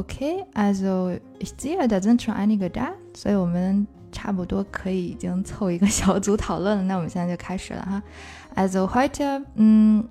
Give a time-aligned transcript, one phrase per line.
[0.00, 6.82] Okay，also ich sehe, da sind schon einige da，所以我们差不多可以已经凑一个小组讨论了。
[6.84, 8.02] 那我们现在就开始了哈。
[8.54, 10.04] Also heute, mh,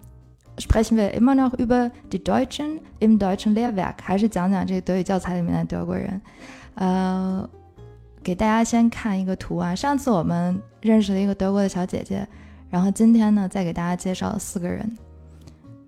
[0.58, 6.21] sprechen wir immer noch über die Deutschen im deutschen Lehrwerk，还是讲讲这个德语教材里面的德国人。
[6.76, 7.50] 呃，
[8.21, 9.74] 给大家先看一个图啊。
[9.74, 12.28] 上次我们认识了一个德国的小姐姐，
[12.70, 14.98] 然后今天呢，再给大家介绍四个人。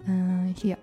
[0.06, 0.76] 嗯，here。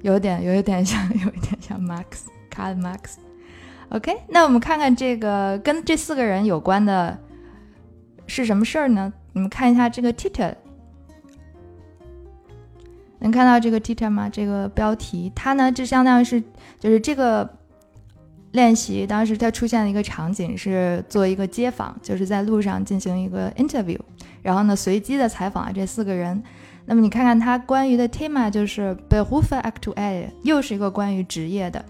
[0.01, 3.15] 有点，有一点像，有一点像 Max，Karl Max。
[3.89, 7.17] OK，那我们看看这个跟这四个人有关的
[8.27, 9.11] 是什么事儿呢？
[9.31, 10.53] 你们看一下这个 title，
[13.19, 14.29] 能看到这个 title 吗？
[14.29, 16.43] 这个标题，它呢，就相当于是，
[16.79, 17.49] 就是这个
[18.51, 23.99] 练习当时它出现了一个场景，是做一个街访，就是在路上进行一个 interview，
[24.41, 26.43] 然后呢，随机的采访这四个人。
[26.89, 31.85] 那么你看看它关于的 tema 就是 Beruf aktuell，又是一个关于职业的。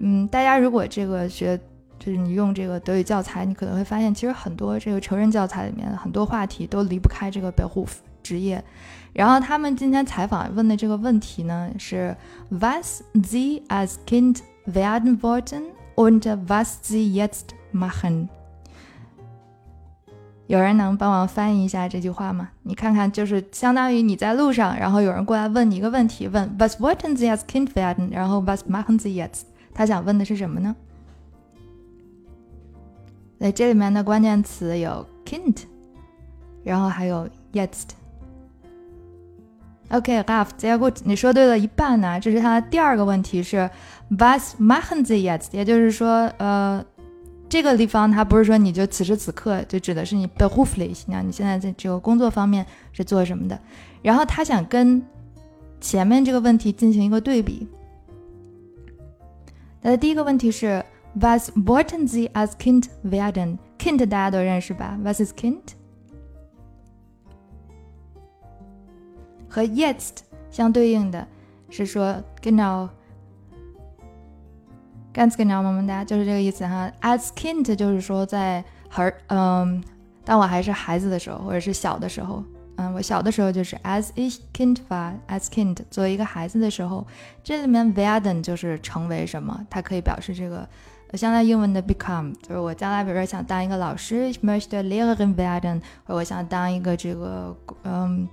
[0.00, 1.56] 嗯，大家如果这个学，
[2.00, 7.90] 就是你用这个德语教材，你可能会发现，其实很多这个成人教材里面很多话题都离不开这个 Beruf
[8.24, 8.60] 职业。
[9.12, 12.16] 然后他们今天采访问的这个问题呢是
[12.48, 15.62] Was Sie als Kind werden wollten
[15.94, 18.26] und was Sie jetzt machen？
[20.50, 22.48] 有人能帮忙翻译一下这句话吗？
[22.64, 28.10] 你看看，就是相当于你在路上，然后有人过来问你一个问题，问 Was wollten Sie als Kind werden？
[28.10, 29.42] 然后 Was machen Sie jetzt？
[29.72, 30.74] 他想问的是什么呢？
[33.38, 35.58] 在这里面的关键词有 Kind，
[36.64, 37.90] 然后还有 jetzt。
[39.90, 42.18] OK，Ralph，sehr gut，你说对了一半呢。
[42.18, 43.70] 这是他的第二个问题是
[44.18, 45.50] Was machen Sie jetzt？
[45.52, 46.84] 也就是说，呃。
[47.50, 53.60] 这个地方，它不是说你就此时此刻，就指的是你 beruflich，那你现在在这个工作方面是做什么的？
[54.02, 55.02] 然后他想跟
[55.80, 57.66] 前面这个问题进行一个对比。
[59.82, 60.84] 他的第一个问题是
[61.20, 65.60] Was wollten Sie as kind werden？Kind 大家都认识吧？Was is Kind？
[69.48, 70.18] 和 jetzt
[70.52, 71.26] 相对应的
[71.68, 72.90] 是说 genau。
[75.12, 76.90] Ganz genau，萌萌哒，就是这个意思哈。
[77.00, 79.82] As Kind 就是说在孩，嗯，
[80.24, 82.44] 当我还是孩子的时候，或者是小的时候，
[82.76, 87.06] 嗯，我小的时候就是 As ich Kind war，As Kind 作为一个孩子的时候，
[87.42, 90.68] 这里面 werden 就是成为什么，它可以表示这个，
[91.14, 98.28] 相当于英文的 become，就是我将来比如说想当一个老师 mr Lehrerin werden，或者我想当一个这个，嗯，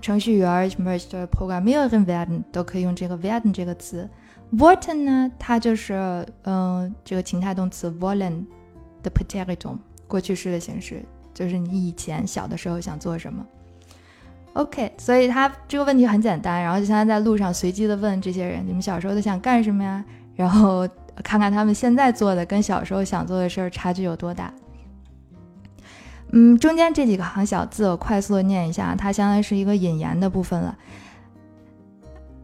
[0.00, 4.08] 程序员，ich möchte Programmiererin werden，都可以用这个 werden 这个词。
[4.54, 5.30] Wollen 呢？
[5.38, 8.44] 它就是嗯，这个情态动词 wollen
[9.02, 11.02] 的 Präteritum，过去式的形式，
[11.32, 13.46] 就是你以前小的时候想做什么。
[14.52, 20.04] OK，所以他这个问题很简单，然后就现在在路上随机的问这些人：你们小时候都想干什么呀？
[20.36, 20.86] 然后
[21.24, 24.52] 看看他们现在做的跟小时候想做的事儿差距有多大。
[26.32, 30.76] 嗯，中间这几个行小字我快速的念一下，它相当于是一个引言的部分了。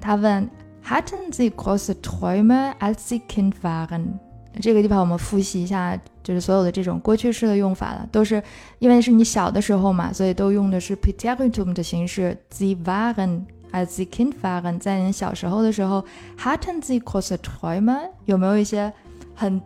[0.00, 0.48] 他问。
[0.88, 4.18] Hatten Sie große Träume, als Sie Kind waren？
[4.58, 8.42] 这个地方我们复习一下，就是所有的这种过去式的用法了，都是
[8.78, 12.34] 因为是你小的时候嘛，所以都用的是 Präteritum 的形式。
[12.50, 16.02] Sie waren, als Sie Kind waren，在你小时候的时候
[16.38, 18.08] ，Hatten Sie große Träume？
[18.24, 18.90] 有没有一些
[19.34, 19.60] 很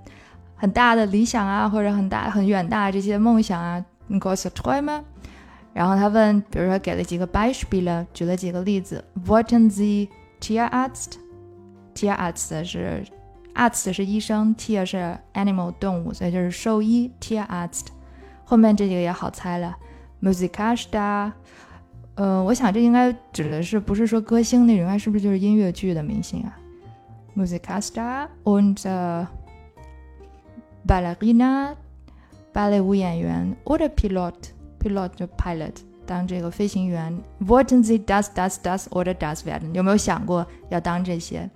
[0.56, 5.02] 很大的理想啊，或者很大很远大这些梦想啊？Große Träume？
[5.72, 9.04] 然后他问，比如说给了几个 Beispiele，举了几个例子。
[9.24, 10.08] Wollten Sie
[10.42, 13.04] Tierarzt，Tierarzt 是
[13.54, 17.12] Arzt 是医生，Tier 是 animal 动物，所以就是兽医。
[17.20, 17.86] Tierarzt
[18.44, 19.76] 后面这几个也好猜了。
[20.20, 21.30] Musikstar，
[22.16, 26.58] 呃，我想这应该指的是不是说歌星那种，应该是不是就是音乐剧的明星啊
[27.36, 28.84] ？Musikstar und
[30.86, 31.76] Ballerina，
[32.52, 35.76] 芭蕾舞演员，oder Pilot，Pilot 就 pilot，
[36.06, 37.16] 当这个飞行员。
[37.40, 39.72] Wollten Sie das does does oder does werden？
[39.72, 41.50] 有没有想过要当这些？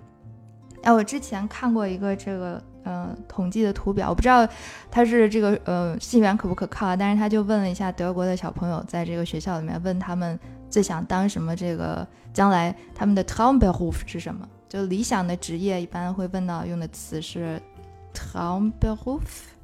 [0.83, 2.61] 哎，我之前看过一个这个。
[2.83, 4.47] 呃，统计的图表，我不知道
[4.89, 6.95] 他是这个呃信源可不可靠啊？
[6.95, 10.39] 但是他就问了一下德国的小朋友，在这个学校里面问他们
[10.69, 14.47] 最想当什么，这个将来他们的 Traumberuf 是什么？
[14.69, 17.61] 就理想的职业，一般会问到用的词是
[18.13, 19.56] Traumberuf。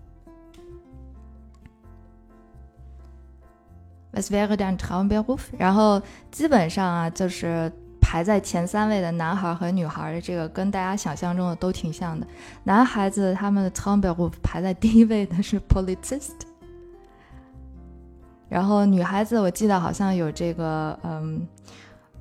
[4.14, 5.40] Was wäre dein Traumberuf？
[5.58, 6.02] 然后
[6.32, 7.72] 基本上啊，就是。
[8.06, 12.28] 排在前三位的男孩和女孩的这个跟大家想象中的都挺像的。
[12.64, 16.34] 男孩子他们的 t o m b e 排在第一位的是 Polizist，
[18.50, 21.48] 然后女孩子我记得好像有这个嗯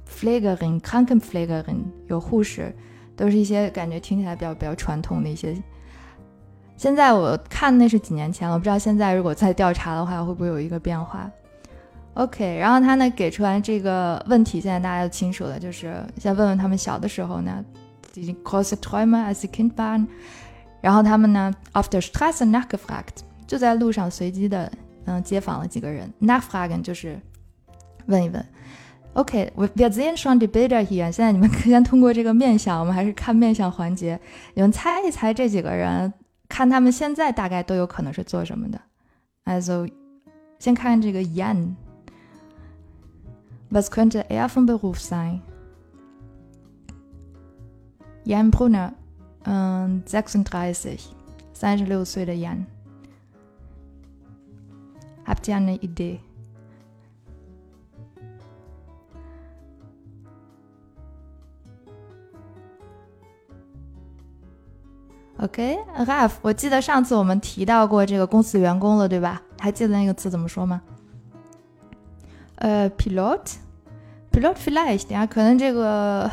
[0.07, 1.21] f l a g e r i n k r a n k e n
[1.21, 2.75] f l a g e r i n 有护士，
[3.15, 5.55] 都是一些感觉听起来比较比较传统的一些。
[6.79, 11.31] 现在我看那是几年前了，我不知道现在如果再调查的话会不会有一个变化。
[12.15, 17.65] OK，然后他呢给出来这个问题，现在大家都清楚了，就是先问问他们小的时候呢，
[18.15, 20.07] 已经 große Träume als Kind waren，
[20.83, 24.71] 然后他们呢 auf der Straße nachgefragt，就在路上随机的
[25.07, 27.19] 嗯接访了几个人，nachfragen 就是
[28.05, 28.45] 问一问。
[29.15, 34.21] OK，wir sehen schon die Bilder hier，现在你们先通过这个面相，我们还是看面相环节，
[34.53, 36.13] 你们猜一猜这几个人，
[36.49, 38.79] 看他们现在大概都有可能是做什么的。
[39.47, 39.91] Also，
[40.59, 41.75] 先看这个 Yan。
[43.72, 45.42] Was könnte er vom Beruf sein?
[48.24, 48.94] Jan Brunner,
[49.46, 51.14] äh, 36,
[51.54, 52.66] 36岁的 Jan.
[55.26, 56.20] Habt ihr eine Idee?
[65.40, 69.42] OK，Ralph，我记得上次我们提到过这个公司员工了，对吧？
[69.60, 70.82] 还记得那个词怎么说吗？
[72.63, 76.31] 呃，pilot，pilot vielleicht 呀，可能这个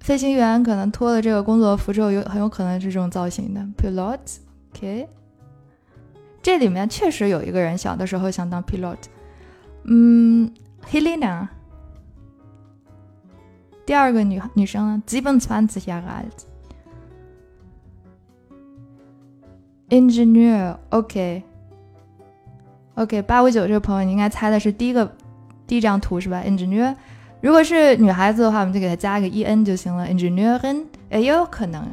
[0.00, 5.06] 飞行员可能脱了这个工作服之后，有很有可能是这种造型的 pilot，OK。
[6.40, 8.96] 这里面确实有一个人小的时候想当 pilot，
[9.84, 10.50] 嗯
[10.90, 11.48] ，Helena。
[13.84, 16.46] 第二个女女生呢，siebenzwanzig Jahre alt。
[19.90, 21.42] Engineer，OK。
[23.02, 25.12] OK，八五九这个朋友，你应该猜的是第一个
[25.66, 26.94] 第一张图是吧？Engineer，
[27.40, 30.06] 如果是女孩子的话，我们就给她加一个 en 就行了。
[30.06, 31.84] Engineering，哎，也有可能，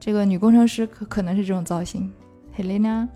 [0.00, 2.12] 这个女工程师可可能是这种造型。
[2.58, 3.06] Helena。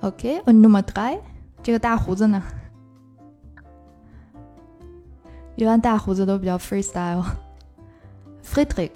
[0.00, 1.18] OK，und Nummer drei，
[1.62, 2.42] 这个大胡子呢？
[5.56, 7.24] 一般大胡子都比较 freestyle。
[8.44, 8.90] Friedrich。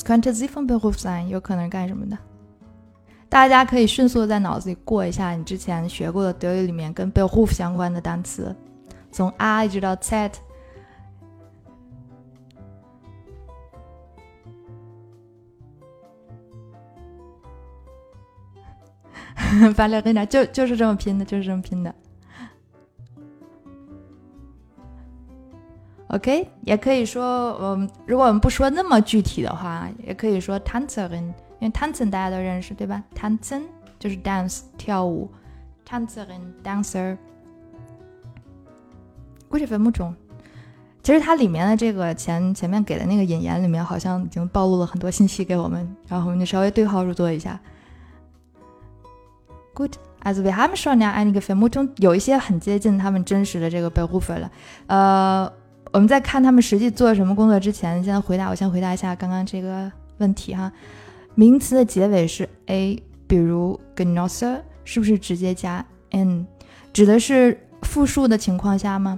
[0.03, 1.27] könnte sie vom Beruf sein？
[1.27, 2.17] 有可能干什么的？
[3.29, 8.53] 大家可以迅速的在脑子里过一下你之前学过的德语里面跟 Beruf 相关的单词，
[9.11, 10.31] 从 A 一直到 Z。
[19.75, 21.93] 巴列维娜就就是这么拼的，就是这么拼的。
[26.07, 33.63] OK，也可以说，嗯，如果我们不说那么具体的话，也可以说 Tanzerin，因为 Tanzen 大家都认识，对吧？Tanzen
[33.97, 35.29] 就是 dance 跳舞
[35.87, 37.17] ，Tanzerin dancer。
[39.47, 40.13] 估计分不中。
[41.01, 47.57] 其实它里面的这个前前面给的那个引言里面，好像已经暴露了很多信息给我们，然后我们就稍微对号入座一下。
[49.73, 54.51] Good，as wir haben schon ja einige Vermutungen，有一些很接近他们真实的这个 Berufe 了。
[54.87, 55.51] 呃，
[55.93, 60.71] 我们在看他们实际做什么工作之前，先回答我先回答一下刚刚这个问题哈。
[61.35, 66.45] 名词的结尾是 a，比如 Genosse 是不是直接加 n？
[66.91, 69.17] 指的是复数的情况下吗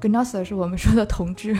[0.00, 1.54] ？Genosse 是我们说的同志。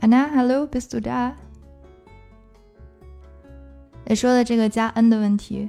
[0.00, 1.32] Anna，Hello，bist du da？
[4.06, 5.68] 你说的这个加 n 的问题。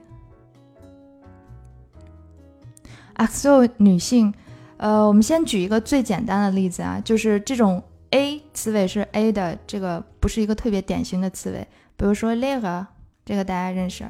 [3.14, 4.34] 啊，所有女性，
[4.78, 7.82] 呃，我们先举一个最简单的例子啊，就是这种
[8.12, 11.68] a 词尾是 a 的，这个不是一个特别典型的词尾。
[11.96, 12.86] 比如说 Lehrer，
[13.26, 14.06] 这个大家认识。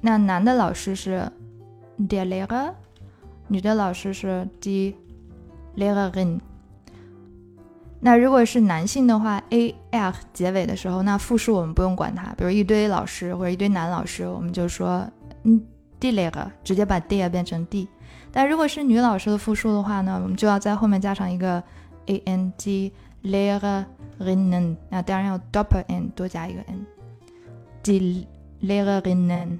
[0.00, 1.30] 那男的老师是
[1.98, 2.72] der Lehrer，
[3.48, 4.94] 女的老师是 die
[5.76, 6.40] Lehrerin。
[8.02, 15.06] 那如果是男性的话，a l 结尾的时候，那复数我们不用管它，比如一堆老师或者一堆男老师，我们就说
[15.42, 15.60] 嗯
[15.98, 17.86] d l e r 直接把 d 变成 d。
[18.32, 21.62] 但如果是女老师的复数的话呢，我们就要在后面加上一个
[22.06, 22.90] a n g
[23.22, 28.24] Lehrerinnen，那当然要 doppel n 多加一个 n，die
[28.62, 29.58] Lehrerinnen。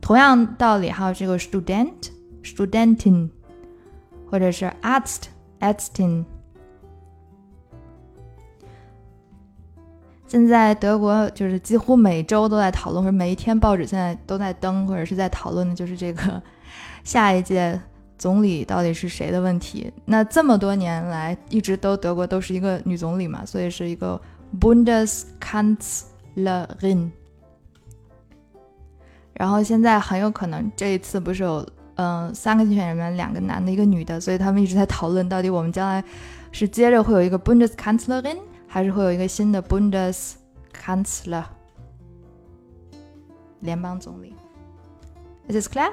[0.00, 2.08] 同样道理，还有这个 student
[2.42, 3.28] Studentin，
[4.30, 5.24] 或者是 Arzt
[5.60, 6.24] Arztin。
[10.28, 16.42] 现在德国就是几乎每周都在讨论，或者每一天报纸现在都在登，或者是在讨论的就是这个
[17.02, 17.80] 下一届
[18.18, 19.90] 总理到底是谁的问题。
[20.04, 24.20] 那这么多年来一直都德国都是一个女总理嘛，所以是一个
[24.60, 27.10] Bundeskanzlerin。
[29.32, 36.04] 然后现在很有可能这一次不是有嗯三个竞选人员，两个男的，一个女的，所以他们一直在讨论到底我们将来
[36.52, 38.36] 是接着会有一个 Bundeskanzlerin。
[38.68, 41.44] 还是会有一个新的 Bundeskanzler，
[43.60, 44.34] 联邦总理。
[45.48, 45.90] Is this clear？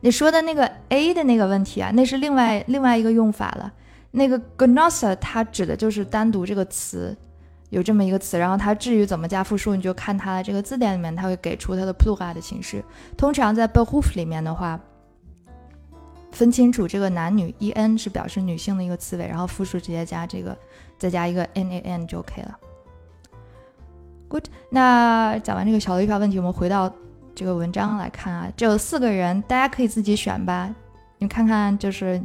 [0.00, 3.70] 你说的那个 a 的那个问题啊，那是另外另外一个用法了。
[4.10, 7.14] 那个 Genosse 它指的就是单独这个词，
[7.68, 12.82] 有这么一个词，然后它至于怎么加复数，你就看它的这个字典里面，它会给出它的 Plural 的形式。
[13.18, 14.80] 通常在 Beruf 里面的话。
[16.32, 20.56] 分清楚这个男女，e n 是表示女性的一个词尾，然后复数直接加这个，
[20.98, 22.58] 再加一个 n a n 就 OK 了。
[24.28, 26.92] Good，那讲完这个小的语法问题，我们回到
[27.34, 30.72] 这个文章来看啊，这有四个人，大家可以自己选吧。
[31.18, 32.22] 你看看，就是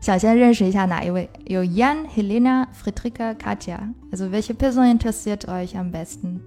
[0.00, 1.28] 想先认识一下哪一位？
[1.46, 6.38] 有 Jan、Helena、Friedrich、Katja，also welche Person interessiert euch am besten？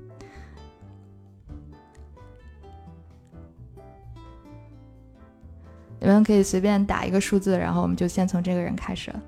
[6.00, 9.22] 你们可以随便打一个数字，然后我们就先从这个人开始了。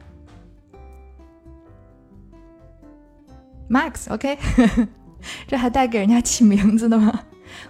[3.68, 4.38] Max，OK，
[5.46, 7.20] 这还带给人家起名字的吗？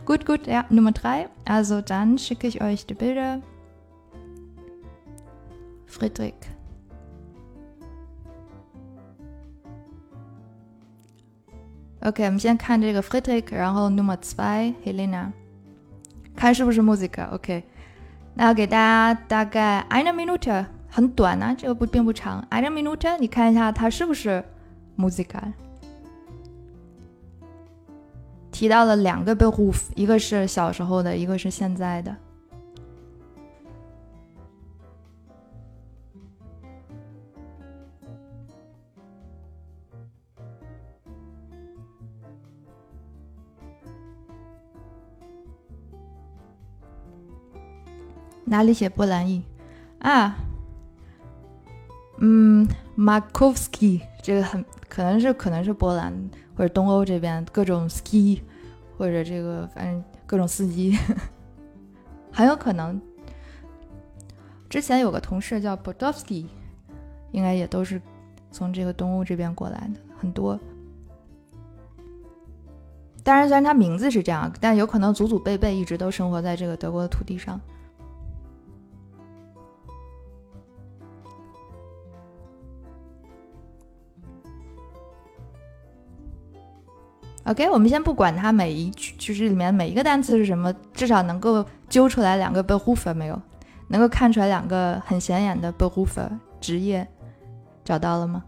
[0.05, 1.29] Good, good, ja, Nummer drei.
[1.45, 3.41] Also dann schicke ich euch die Bilder.
[5.89, 6.35] Friedrich.
[12.01, 15.33] OK，我们先看这个 Friedrich，然后 Nummer zwei Helena，
[16.37, 17.65] 看是不是 Musiker？OK。
[18.36, 22.46] 那给大家大概 eine Minute，很短呢，这个不并不长。
[22.50, 24.44] eine Minute，你看一下它是不是
[24.98, 25.54] musical？
[28.52, 32.16] 提到了两个 Beruf，一个是小时候的，一个是现在的。
[48.46, 49.42] 哪里写波兰语
[50.00, 50.38] 啊？
[52.20, 56.14] 嗯，Markowski 这个很可能是可能是波兰
[56.56, 58.42] 或者东欧这边各种 ski
[58.98, 60.98] 或者这个反正各种司机，
[62.32, 63.02] 很有可能。
[64.70, 66.46] 之前有个同事叫 Bodovsky，
[67.32, 68.02] 应该也都是
[68.52, 70.60] 从这个东欧这边过来的很多。
[73.24, 77.60] 当然，虽然他名字是这样，但有可能祖祖辈辈一直都生活在这个德国的土地上。
[87.46, 93.42] OK，我们先不管它每一句就是里面每一个单词是什么，至少能够揪出来两个 Beruf 没有？
[93.90, 96.26] 能够看出来两个很显眼的 Beruf
[96.62, 97.06] 职业，
[97.84, 98.46] 找到了吗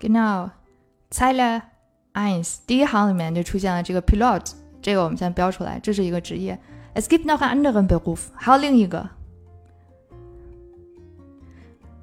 [0.00, 1.62] ？Genau，Zeile
[2.14, 6.58] eins，第一行里面就出现了这个 Pilot，这个我们先标出来，这是一个职业。
[6.98, 9.08] Es gibt noch einen anderen Beruf，还有另一个。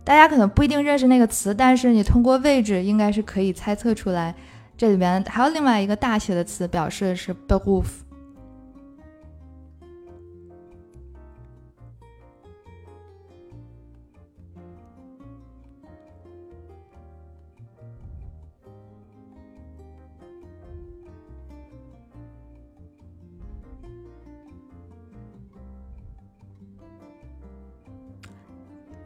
[0.05, 4.33] 大家可能不一定认识那个词，但是你通过位置应该是可以猜测出来，
[4.77, 8.04] 这里面还有另外一个大写的词，表示的是 Beruf。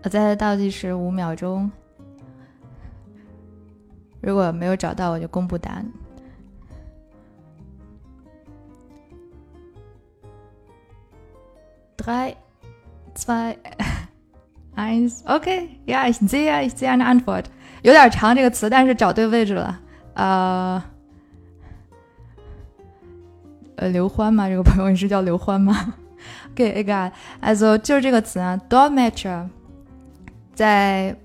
[0.01, 1.69] 我再倒计时五秒钟，
[4.21, 5.85] 如果没有找到，我就公布答案。
[11.97, 12.35] Drei,
[13.13, 13.57] zwei,
[14.77, 15.21] eins.
[15.25, 17.45] Okay, ja, ich sehe, ich sehe eine Antwort.
[17.81, 19.79] 有点长这个词，但是找对位置了。
[20.13, 20.81] 呃，
[23.75, 24.47] 呃，刘欢吗？
[24.47, 25.93] 这个朋友你是叫刘欢吗
[26.55, 27.11] ？Okay, egal.
[27.41, 29.49] Also 就是这个词啊，Dolmetscher。
[30.59, 31.15] 再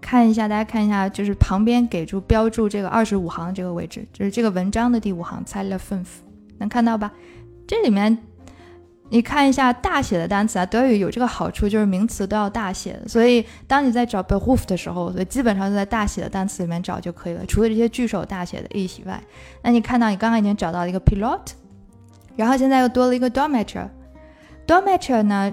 [0.00, 6.06] 看一下，大家看一下，就是旁边给出标注这个二十五行这个位置，就是这个文章的第五行 z e i l e fünf，
[6.58, 7.10] 能看到吧？
[7.66, 8.16] 这里面
[9.08, 19.20] 你看一下大写的单词啊，德语有这个好处，就是名词都要大写的，所以当你在找 Beruf 的时候，所以基本上就在大写的单词里面找就可以了，除了这些句首大写的 e 以外。
[19.62, 21.40] 那你看到你刚刚已经找到了一个 Pilot，
[22.36, 25.52] 然后现在又多了一个 Dolmetscher，Dolmetscher 呢？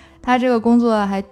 [0.21, 1.23] 他这个工作还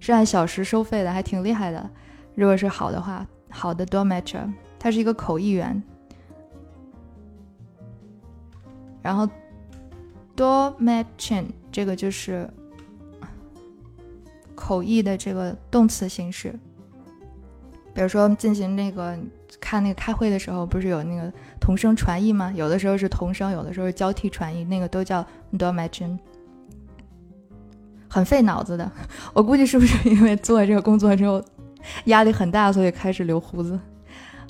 [0.00, 1.88] 是按小时收费的，还挺厉害的。
[2.34, 5.80] 如果是好的话，好的 Dolmetscher，他是一个口译员。
[9.00, 9.28] 然后
[10.36, 12.48] Dolmetschen 这个就是
[14.54, 16.58] 口译的这个动词形式。
[17.94, 19.18] 比如说进行那个
[19.60, 21.30] 看那个开会的时候，不是有那个
[21.60, 22.50] 同声传译吗？
[22.56, 26.18] 有的时候是同声，有的时候是交替传译，那个都叫 Dolmetschen。
[28.12, 28.92] 很费脑子的，
[29.32, 31.42] 我估计是不是因为做这个工作之后
[32.04, 33.80] 压力很大，所以开始留胡子。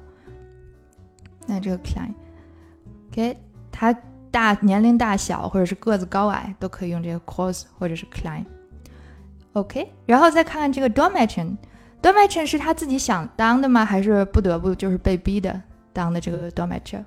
[1.47, 3.37] 那这个 klein，OK，
[3.71, 3.95] 它
[4.31, 13.85] 大年龄大小或者是个子高矮都可以用这个 cause 或者是 klein，OK，然后再看看这个 Dolmetschen，Dolmetschen 是他自己想当的吗？
[13.85, 15.61] 还是不得不就是被逼的
[15.93, 17.05] 当的这个 Dolmetscher？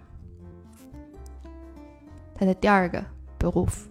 [2.38, 3.04] 他的第二个
[3.40, 3.86] beruf。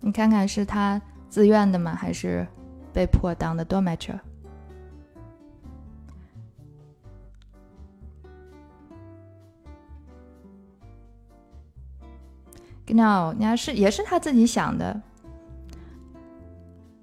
[0.00, 1.94] 你看看是他自愿的吗？
[1.94, 2.46] 还是
[2.92, 4.20] 被迫当的 d o m a t e r
[12.86, 15.02] 你好，你是也是他自己想的。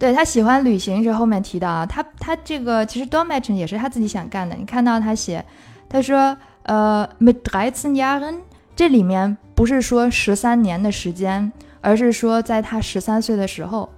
[0.06, 4.56] 对他喜欢旅行是后面提到啊，他他这个其实 Dolmetschen 也是他自己想干的。
[4.56, 5.44] 你看到他写，
[5.90, 8.36] 他说呃，mit dreizehn Jahren，
[8.76, 13.90] 这里面不是说十三年的时间，而是说在他十三岁的时候。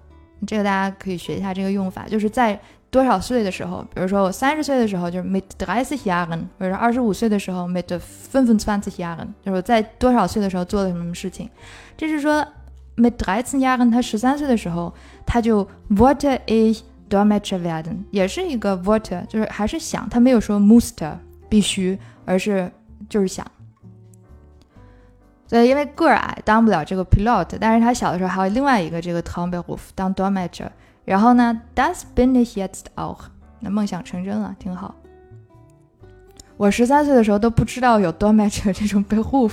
[0.45, 2.57] 这个大家可以学一下这个用法，就是在
[2.89, 7.99] 多少岁的时候，比如说我三十岁的时候就是 mit dreißig Jahren，或者二十五岁的时候 mit
[8.31, 11.49] fünfundzwanzig Jahren，就是在多少岁的时候做了什么事情。
[11.97, 12.47] 这是说
[12.97, 14.93] mit dreizehn Jahren，他十三岁的时候。
[15.29, 16.79] 他就 wollte ich
[17.09, 21.17] Dolmetscher werden，也是一个 wollte，就是还是想，他没有说 musste
[21.49, 22.71] 必须，而是
[23.09, 23.45] 就是想。
[25.45, 30.69] 所以因为个儿矮，当不了这个 pilot，但是他小的时候还有另外一个这个 Traumberuf 当 Dolmetscher，
[31.03, 33.17] 然后呢，das bin ich jetzt auch，
[33.59, 34.95] 那梦想成真了，挺好。
[36.55, 39.51] 我十三岁的时候都不知道有 Dolmetscher 这种 Beruf。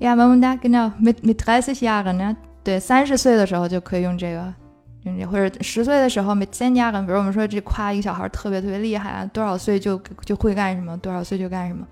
[0.00, 2.34] Ja, momentan genau mit mit dreißig Jahren，
[2.64, 4.54] 对，三十岁的时候就可以用这个，
[5.02, 11.86] 用这或者十岁的时候 mitsen yaman 比如我们说这夸一个小孩特别特别厉害啊，多少岁就就会干什么，多少岁就干什么，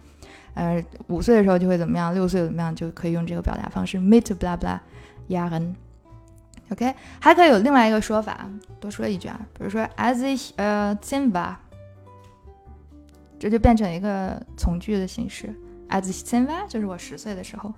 [0.55, 4.79] 呃，五岁的时候就会怎么样，六岁怎么样，就可以用这个表达方式 mit bla bla
[5.29, 5.75] Jahren。
[6.71, 8.49] OK，还可以有另外一个说法，
[8.81, 11.57] 多说一句啊，比如说 as ich 呃 zehn war，
[13.39, 15.55] 这就变成一个从句的形式
[15.91, 17.71] ，as ich zehn war 就是我十岁的时候。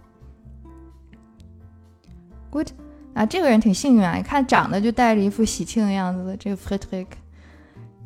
[2.50, 2.68] Good，
[3.14, 4.14] 啊，这个人挺幸运啊！
[4.16, 7.06] 你看长得就带着一副喜庆的样子的，这个 Frederick，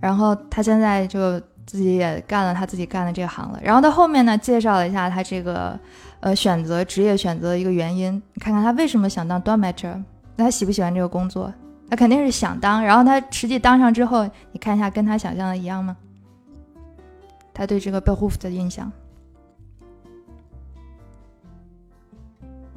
[0.01, 3.59] 然后他现在就自己也干了他自己干的这行了。
[3.63, 5.81] 然后他后面呢，介绍了一下他这个
[6.21, 8.23] 呃选择职业选择的一个原因。
[8.35, 10.05] 你看看他为什么想当 d o m a t e r
[10.37, 11.53] 那他喜不喜欢这个工作？
[11.89, 12.85] 他肯定是想当。
[12.85, 15.97] 然后他实际当上之后，你看一下跟他想象的一样吗？
[17.55, 18.93] 他对这个 Beruf 的印象。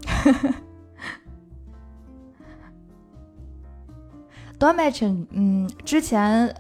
[4.60, 6.54] Dolmetschen，嗯，之前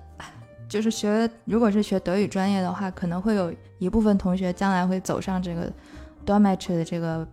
[0.69, 5.71] 就是学，如果是学德语专业的话，可能会有一部分同学将来会走上这个
[6.25, 7.27] Dolmetsch 的这个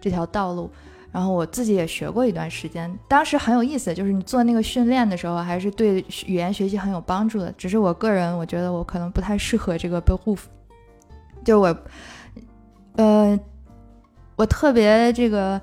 [0.00, 0.70] 这条道路。
[1.10, 7.50] 然后我自己也学过一段时间，当时很有意思，就是你做那个训练的时候，还是对语言学习很有帮助的。
[7.52, 10.40] 只是我个人，我觉得我可能不太适合这个 Beruf，
[11.44, 11.78] 就我，
[12.96, 13.38] 呃，
[14.36, 15.60] 我特别这个。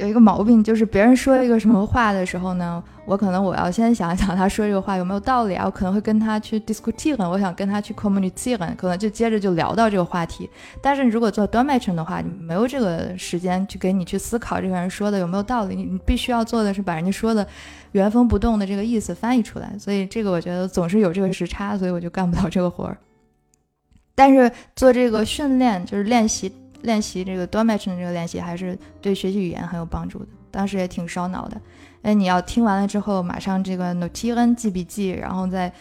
[0.00, 10.48] 有一个毛病，就是别人说一个什么话的时候呢，我可能我要先想想他说这个话有没有道理啊，我可能会跟他去 discutir，我想跟他去 communicate，可能就接着就聊到这个话题。
[10.80, 17.46] 但是如果做 d o m a t i o n 的话，你没有这个时间去给你去思考这个人说的有没有道理，你你必须要做的是把人家说的
[17.92, 19.70] 原封不动的这个意思翻译出来。
[19.78, 22.96] 所以这个我觉得总是有这个时差，所以我就干不了这个活儿。
[24.14, 26.50] 但是做这个训练就是练习。
[26.82, 30.26] 练习这个 d o m a t i o n 这个练习还是对学习语言很有帮助的。
[30.50, 31.60] 当时也挺烧脑的，
[32.02, 35.72] 哎，你要听完了之后马上这个 notieren 记笔记，然后再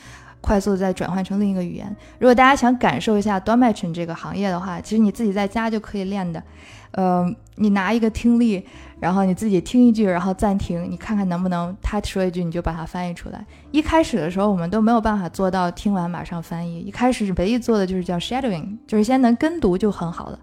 [0.42, 1.96] 快速再转换成另一个语言。
[2.20, 6.44] 如果大家想感受一下 d o m a t i o n 这个行业的话，其实你自己在家就可以练的。
[6.92, 7.24] 呃，
[7.56, 8.64] 你拿一个听力，
[9.00, 13.46] 然后你自己听一句，然后暂停，你看看能不能他说一句你就把它翻译出来。
[13.72, 20.40] 一开始的时候我们都没有办法做到听完马上翻译，一开始唯一做的就是叫 shadowing，就是先能跟读就很好了。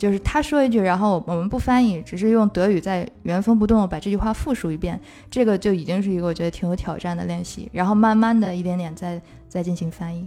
[0.00, 4.98] 就是他说一句，然后我们不翻译，只是用德语在原封不动的把这句话复述一遍，
[5.30, 7.68] 这个就已经是一个我觉得挺有挑战的练习。
[7.70, 10.26] 然后慢慢的一点点再再进行翻译。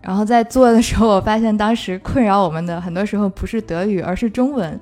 [0.00, 4.80] 然后在做的时候，我发现当时困扰我们的很多时候不是德语，而是中文。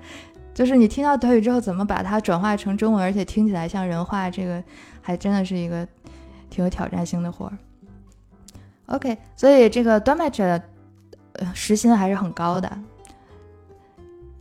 [0.52, 4.62] 就是你听到德语之后，怎么把它转化成中文，而且听起来像人话，这个
[5.00, 5.88] 还真的是一个
[6.50, 7.52] 挺有挑战性的活儿。
[8.86, 10.62] OK，所以这个 d o m a t c h
[11.54, 12.70] 时薪还是很高的。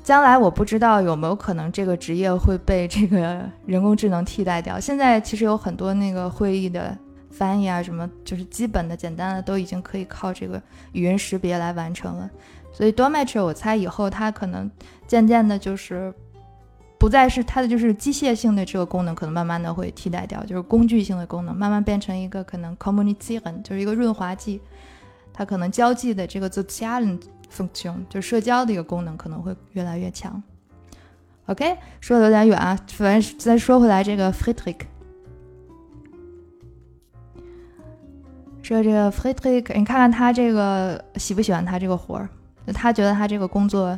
[0.05, 4.79] 将来我不知道有没有可能这个职业会被这个人工智能替代掉。
[4.79, 6.95] 现在其实有很多那个会议的
[7.31, 12.29] 翻译啊，什么就是基本的、简单的都已经可以靠这个语音识别来完成了。
[12.71, 14.69] 所以 d o m a t r 我猜以后它可能
[15.07, 16.13] 渐渐的，就是
[16.99, 24.61] 不再是它的就是机械性的这个功能，可能慢慢的会替代掉，就是工具性的功能慢慢变成一个可能 communication，就是一个润滑剂，
[25.33, 27.17] 它可能交际的这个 social。
[27.51, 30.41] Function 就社交的一个功能可能会越来越强。
[31.47, 34.79] OK，说的有点远啊，反正再说回来，这个 Friedrich，
[38.63, 42.29] 说这个 Friedrich，你看看他这个喜不喜欢他这个活儿？
[42.73, 43.97] 他觉得他这个工作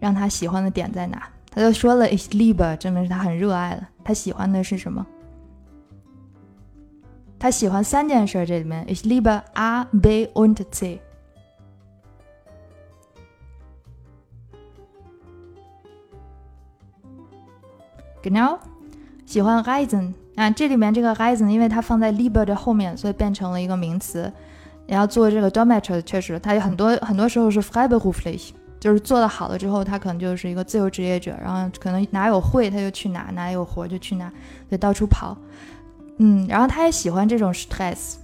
[0.00, 1.28] 让他喜欢的点在哪？
[1.50, 3.88] 他就说了 ich liebe，证明是他很热爱了。
[4.02, 5.06] 他喜欢的是什么？
[7.38, 11.02] 他喜欢三件事，这里面 ich liebe A, B und C。
[18.22, 18.58] genau，
[19.26, 24.32] 喜欢 reisen 啊，这里面这个 reisen 因为它放在 lieber 的后面，所以变成了一个名词。
[24.86, 34.32] 然后做这个 Dolmetscher，确实，他有很多很多时候是 freiberuflich，就是做的好了之后，他可能就是一个自由职业者，然后可能哪有会他就去哪，哪有活就去哪，
[34.70, 35.36] 就到处跑。
[36.16, 38.14] 嗯，然后他也喜欢这种 stress。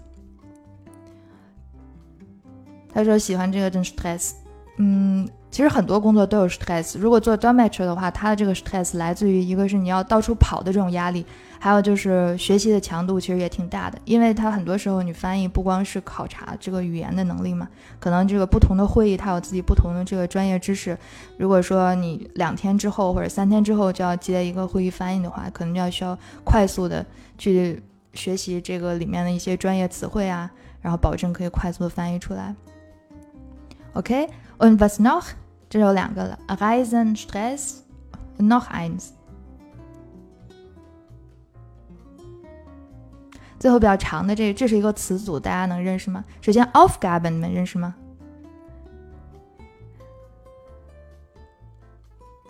[2.94, 4.32] 他说喜欢这个真 stress。
[4.78, 5.28] 嗯。
[5.54, 6.98] 其实很多工作都有 stress。
[6.98, 11.24] 如果做 d o m a t r 的话，它的这个 stress 来自于一个是你要到处跑的这种压力，
[11.60, 13.96] 还有就是学习的强度其实也挺大的。
[14.04, 17.68] 因为它很多时候你翻译不光是考察这个语言的能力嘛，
[18.00, 20.98] 可能这个不同的会议它有自己不同的这个专业知识。
[21.38, 27.06] 如果说你两天之后或者三天之后就要接一个会议翻译的话，可能就要需要快速的
[27.38, 27.80] 去
[28.12, 32.52] 学习这个里面的一些专业词汇啊，然后保证可以快速的翻译出来。
[33.92, 35.26] OK，und was noch？
[35.74, 39.08] 这有两个了，Reisen Stress，noch eins。
[43.58, 46.24] 最后比较长的这，这是一个词组，大家能认识吗？
[46.40, 47.96] 首先，Aufgaben 你们认识吗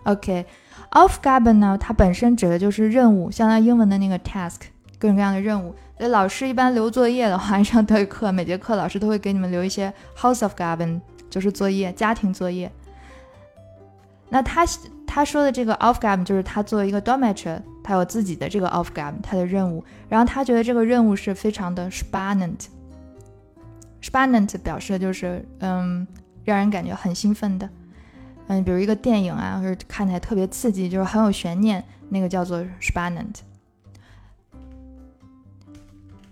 [0.03, 4.59] ？OK，Aufgaben 呢，它本身指的就是任务，相当于英文的那个 task，
[4.99, 5.73] 各种各样的任务。
[5.97, 12.71] 所以老师一般留作业的话，上德语课每节课老师都会给你们留一些 Hausaufgaben，就是作业，家庭作业。
[14.35, 14.65] 那他
[15.07, 19.81] 他说的这个 Aufgaben 就是他作为一个 Dolmetscher，他有自己的这个 Aufgaben，他的任务。
[20.09, 22.65] 然后他觉得这个任务是非常的 spannend。
[24.01, 26.05] spannend 表示的就是嗯，
[26.43, 27.69] 让人感觉很兴奋的。
[28.47, 33.35] 嗯，比如一个电影啊，或者看起来特别刺激，就是很有悬念，那个叫做 spannend。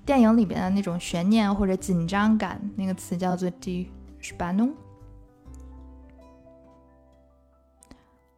[0.06, 3.88] 电影里边的那种悬念或者紧张感，那个词叫做 die
[4.22, 4.72] Spannung。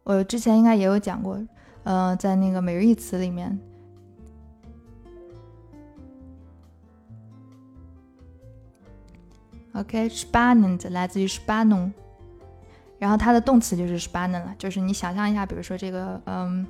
[0.06, 1.36] 我之前应该也有讲过，
[1.82, 3.58] 呃，在那个每日一词里面
[9.72, 11.90] ，OK，spannend 来自于 spann，
[13.00, 16.64] 然后它的动词就是 spannen 了，就是你想象一下，比如说这个，嗯，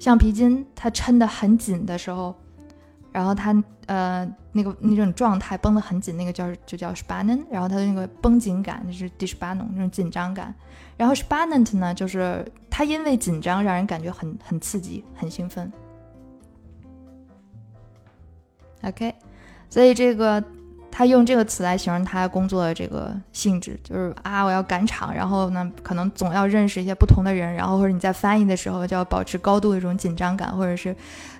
[0.00, 2.34] 橡皮筋它抻的很紧的时候。
[3.12, 3.54] 然后它
[3.88, 7.44] 呃那个那种状态绷得很紧，那个叫就叫 spannen。
[7.50, 10.54] 然后它的那个绷紧感就是 d i s p a n n u n 那种紧张感。
[10.96, 15.70] 然后 spannend 呢，就是它因为紧张让人感觉很很刺激、很兴奋。
[18.82, 19.14] OK，
[19.68, 20.42] 所以这个
[20.90, 30.94] 他用这个词来形容他工作的这个性质，就是啊我要赶场，然后呢可能总要认识一些不同的人，然后或者你在翻译的时候就要保持高度的这种紧张感，或者是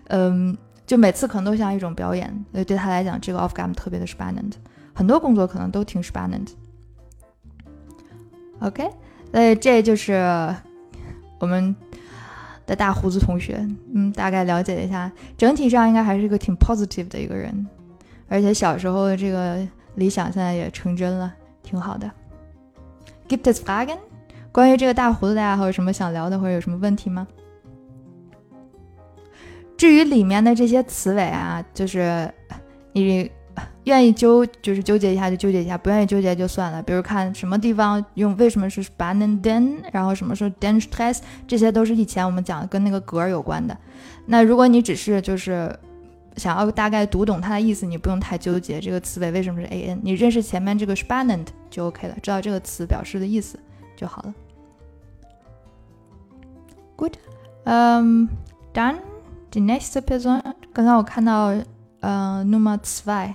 [0.09, 0.57] 嗯。
[0.85, 4.53] 就每次可能都像一种表演，所以对他来讲，这个 Aufgaben 特别的 spannend，
[4.93, 6.49] 很多工作可能都挺 spannend。
[8.59, 8.91] OK，
[9.33, 10.55] 所以这就是
[11.41, 11.75] 我们
[12.67, 17.67] 的大胡子同学，嗯，大概了解一下，整体上应该还是一个挺 positive 的一个人，
[18.29, 22.11] 而且小时候的这个理想现在也成真了，挺好的。
[23.29, 23.99] Gibt es Fragen？
[24.53, 27.27] 关于这个大胡子，大家还有什么想聊的，或者有什么问题吗？
[29.79, 32.31] 至于里面的这些词尾啊，就是
[32.93, 33.29] 你
[33.85, 36.83] 愿意纠，就是纠结一下就纠结一下，不愿意纠结就算了。
[36.83, 43.77] 比如看什么地方用为什么是 spannen den，然后什么是 den stress，这些都是以前我们讲的跟那个格有关的。
[44.27, 45.75] 那如果你只是就是
[46.37, 53.59] 想要大概读懂它的意思，你不用太纠结这个词尾为什么是 an，你认识前面这个 spannen 就 OK 了，知道这个词表示的意思
[53.97, 54.35] 就好了。
[56.97, 57.15] Good，
[57.65, 58.29] 嗯
[58.73, 58.97] ，done。
[59.51, 60.41] The next person，
[60.73, 61.53] 刚刚我看到，
[62.01, 63.35] 呃，Number two，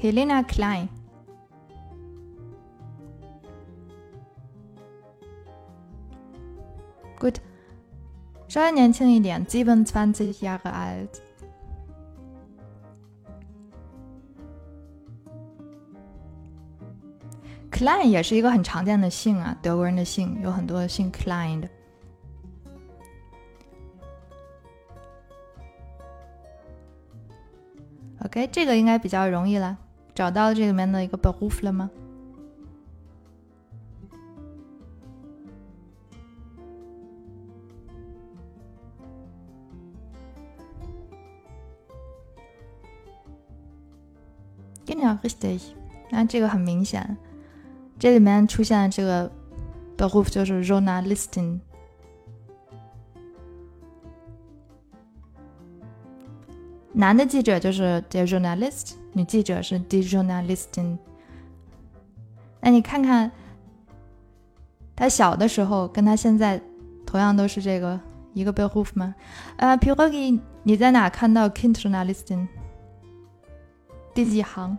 [0.00, 0.88] ？Helena Klein。
[7.18, 7.36] good，
[8.48, 11.20] 稍微年轻一点，27 Jahre alt。
[17.70, 21.68] Klein 也是一个很常见的姓啊，德国人的姓有很多姓 Klein 的。
[28.24, 29.78] OK，这个应该比较容易了，
[30.20, 31.90] 找到这里面的一个 beruf 了吗
[44.84, 45.62] ？genau，richtig，
[46.10, 47.16] 那这个很明显，
[47.98, 49.32] 这里面出现的这个
[49.96, 51.60] beruf 就是 Rona Listing。
[57.00, 60.98] 男的记者就是 der Journalist，女记者是 die Journalistin。
[62.60, 63.32] 那你看看，
[64.94, 66.60] 他小的时候跟他现在
[67.06, 67.98] 同样都是这个
[68.34, 69.14] 一个 Beruf 吗？
[69.56, 72.46] 呃 p i r o g i 你在哪看到 Kind Journalistin？
[74.12, 74.76] 第几行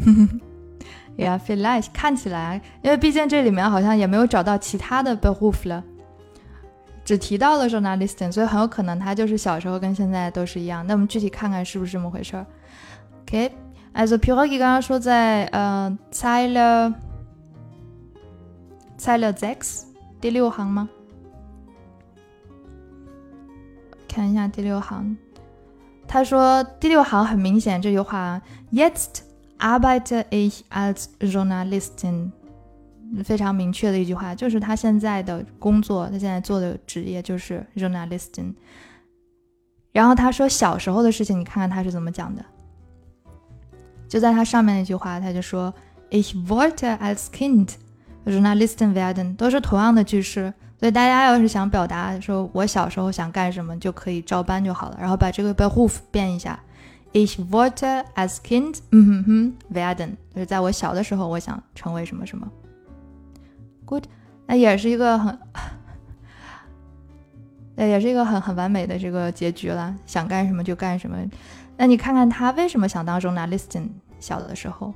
[0.00, 0.40] 哼哼
[1.18, 5.82] Yeah, feel like 看起来，因为毕竟这里面好像也没有找到其他的 Beruf 了，
[7.04, 10.86] 只提到了 Journalistin，所以很有可能他就是小时候跟现在都是一样。
[10.86, 12.46] 那我们具体看看是不是这么回事儿
[13.22, 16.94] ？OK，also p i r o g i 刚刚说在呃 Zeile
[18.96, 19.82] Zeile six
[20.20, 20.88] 第六行吗？
[24.06, 25.16] 看一下第六行，
[26.06, 28.40] 他说第六行很明显这句话
[28.72, 29.26] ，Jetzt。
[29.58, 32.30] Arbeite ich als Journalistin，
[33.24, 38.54] 非常明确的一句话，就是他现在的工作，他现在做的职业就是 Journalistin。
[39.90, 42.44] 然后他说小时候的事情，你看看他是怎么讲的。
[44.08, 45.74] 就在他上面那句话，他就说
[46.10, 47.70] Ich wollte als Kind
[48.24, 50.54] Journalistin werden，都是同样的句式。
[50.78, 54.98] 所以大家要是想表达说我小时候想干什么，就可以照搬就好了。
[55.00, 56.56] 然后把这个 b e h o o f 变一下。
[57.12, 62.46] Ich wollte als Kind 嗯哼哼 werden，就是在我小的时候，我想成为什么什么。
[63.86, 64.04] Good，
[64.46, 65.38] 那也是一个很，
[67.74, 69.94] 那也是一个很很完美的这个结局了。
[70.06, 71.16] 想干什么就干什么。
[71.76, 73.88] 那你看看他为什么想当中的 listen
[74.20, 74.92] 小的时候。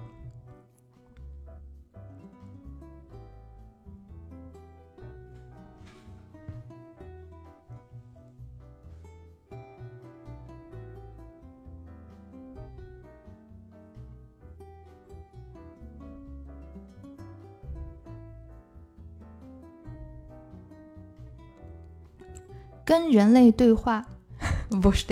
[22.84, 24.04] 跟人类对话，
[24.82, 25.04] 不是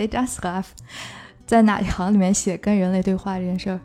[1.46, 3.80] 在哪一行里面写跟人类对话这件事儿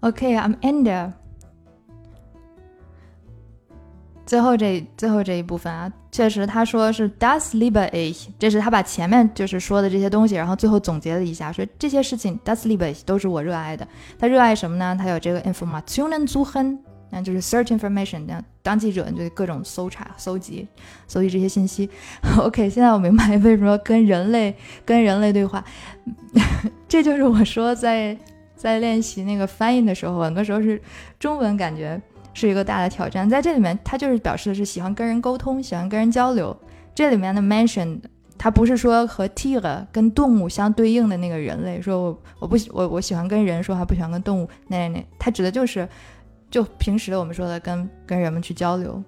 [0.00, 1.23] ？OK，I'm Ender.。
[4.34, 13.86] 最后这最后这一部分啊，确实他说是 das liebe ich，这是他把前面就是说的这些东西，然后最后总结了一下，说这些事情 das liebe ich 都是我热爱的。
[14.18, 14.96] 他热爱什么呢？
[14.98, 16.78] 他有这个 informationen suchen，
[17.10, 20.66] 那就是 search information，那当记者就各种搜查、搜集、
[21.06, 21.88] 搜集这些信息。
[22.36, 24.52] OK，现在我明白为什么跟人类
[24.84, 25.64] 跟人类对话，
[26.88, 28.18] 这就是我说在
[28.56, 30.82] 在练习那个翻译的时候，很多时候是
[31.20, 32.02] 中文感觉。
[32.34, 36.54] 是一个大的挑战，在这里面，他就是表示的是喜欢跟人沟通，喜欢跟人交流。
[36.94, 38.00] 这里面的 mention，
[38.36, 44.48] 他不是说和 tier 跟动物相对应的那个人类，说我我不喜我我喜欢跟人说话，不喜欢跟动物。
[44.66, 45.88] 那那，他指的就是
[46.50, 49.02] 就平时我们说的跟跟人们去交流。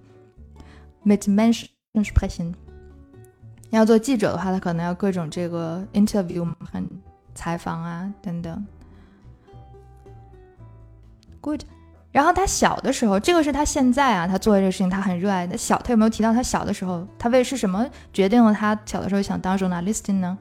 [1.04, 2.54] mit Menschen sprechen。
[3.70, 6.88] 要做记者的话，他可能要各种这个 interview，很
[7.34, 8.64] 采访啊等等。
[11.40, 11.62] Good。
[12.12, 15.56] 然后他小的时候，这个是他现在啊，他做的这个事情，他很热爱的。
[15.56, 20.38] 小，他有没有提到他小的时候，他为是什么决定了他小的时候想当 journalist 呢？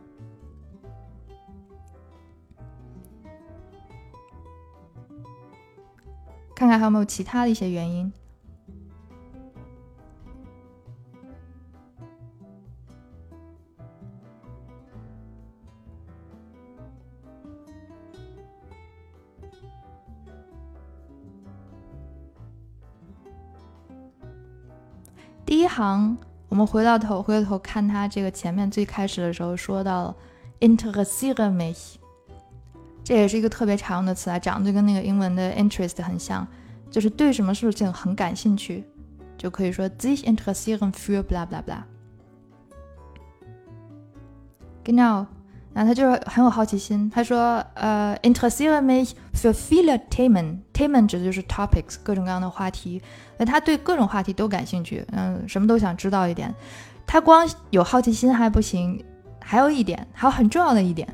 [6.56, 8.12] 看看还有没有其他的一些原因。
[25.46, 26.18] 第一行，
[26.50, 30.16] 我们回到头，回头看他这个前面最开始的时候说到了
[30.60, 31.96] interessiere mich，
[33.04, 36.48] 这也是一个特别常用的词啊，长得就跟那个英文的 interest 很像，
[36.90, 38.84] 就是对什么事情很感兴趣，
[39.38, 41.84] 就可以说 sich interessieren für blah blah blah。
[44.84, 45.28] Genau。
[45.76, 47.10] 然后他就是很有好奇心。
[47.14, 50.60] 他说：“呃，interessiere mich für viele Themen。
[50.74, 53.02] Themen 指的就是 topics，各种各样的话题。
[53.38, 56.56] 那他对各种话题都感兴趣，嗯，什么都想知道一点。
[57.06, 59.04] 他光有好奇心还不行，
[59.42, 61.06] 还有一点，还有很重要的一点。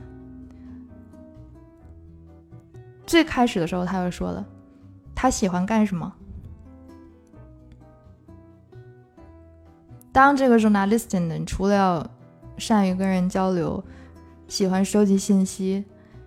[3.08, 4.46] 最开始的时候他就说了，
[5.16, 6.14] 他喜欢干什么？
[10.12, 12.08] 当这个 journalist 除了要
[12.58, 13.84] 善于跟人交流，
[14.52, 15.82] 喜欢收集信息，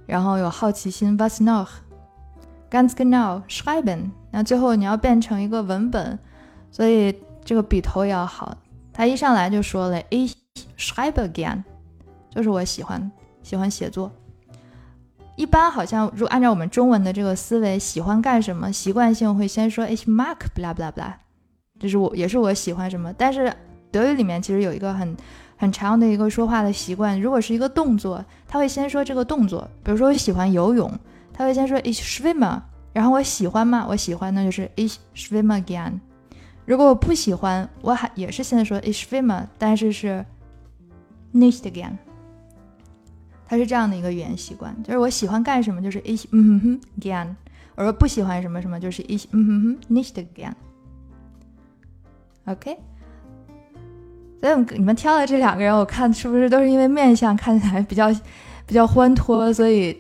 [0.07, 4.13] 然后有好奇心，was noch？ganz genau schreiben。
[4.31, 6.19] 那最后你要变成一个文本，
[6.71, 7.15] 所以
[7.45, 8.57] 这个笔头也要好。
[8.95, 10.33] 他一上来就说了，ich
[10.79, 11.63] schreibe gern，
[12.31, 13.13] 就是我喜欢
[13.43, 14.11] 喜欢写作。
[15.37, 21.13] 一般好像如按照我们中文的这个思维，喜欢干什么，习惯性会先说 ich mag bla bla bla，
[21.79, 23.13] 这是我也是我喜欢什么。
[23.13, 23.55] 但是
[23.91, 25.15] 德语里面其实有一个很
[25.57, 29.69] 很长的一个说话的习惯，如果是一个动作，他会先说这个动作。
[29.83, 30.91] 比如说我喜欢游泳，
[31.33, 32.61] 他会先说 ich schwimme，
[32.93, 33.87] 然后我喜欢吗？
[33.89, 35.93] 我喜欢，那就是 ich schwimme gern。
[36.67, 40.25] 如果我不喜欢，我还也是现在说 ich schwimme，但是是
[41.33, 41.93] nicht gern。
[43.47, 47.29] 它是这样的一个语言习惯，就是我喜欢干什么，就是 ich 嗯哼哼 gern；
[47.77, 50.55] 我说不喜欢什么什么，就是 ich 嗯哼哼 nicht gern。
[52.47, 52.79] OK，
[54.41, 58.09] 所以你们挑的这两个人，我看是不是都是因为面相看起来比较
[58.67, 59.97] 比较欢脱，所以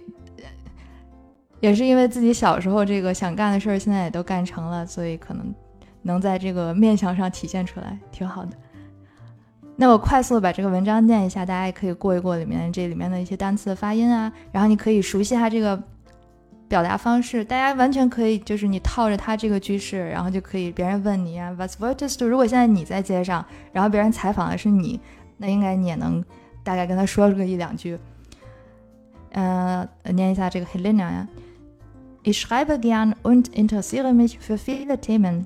[1.60, 5.54] 也是因为自己小时候这个想干的事儿，现在也都干成了，所以可能。
[6.06, 8.50] 能在这个面相上体现出来，挺好的。
[9.74, 15.82] 那我快速把这个文章念一下，大家也可以过一过里面这里面的一些单词的发音啊，然后你可以熟悉一下这个
[16.67, 17.43] 表达方式。
[17.43, 22.27] 大家完全可以，就是你套着它这个句式，然后就可以别人问你啊，What's what to？
[22.27, 24.99] 如果现在你在街上，然后别人采访的是你，
[25.37, 26.23] 那应该你也能
[26.63, 27.97] 大概跟他说个一两句。
[29.31, 31.27] 嗯，念一下这个 Helena 呀，
[32.23, 35.45] Ich schreibe gern und interessiere mich für viele Themen.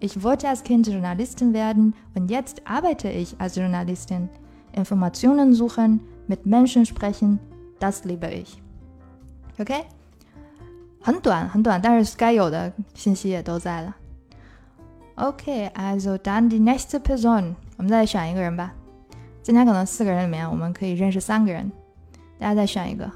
[0.00, 4.28] Ich wollte als Kind Journalistin werden und jetzt arbeite ich als Journalistin.
[4.72, 7.38] Informationen suchen, mit Menschen sprechen,
[7.78, 8.60] das liebe ich.
[9.58, 9.84] OK，
[11.03, 13.93] 很短很短，但是该有的信息也都在了。
[15.15, 18.73] OK，also dann die nächste Person，我们再选一个人吧。
[19.41, 21.69] 今天可能四个人里面，我们可以认识三个人，
[22.39, 23.11] 大家再选一个。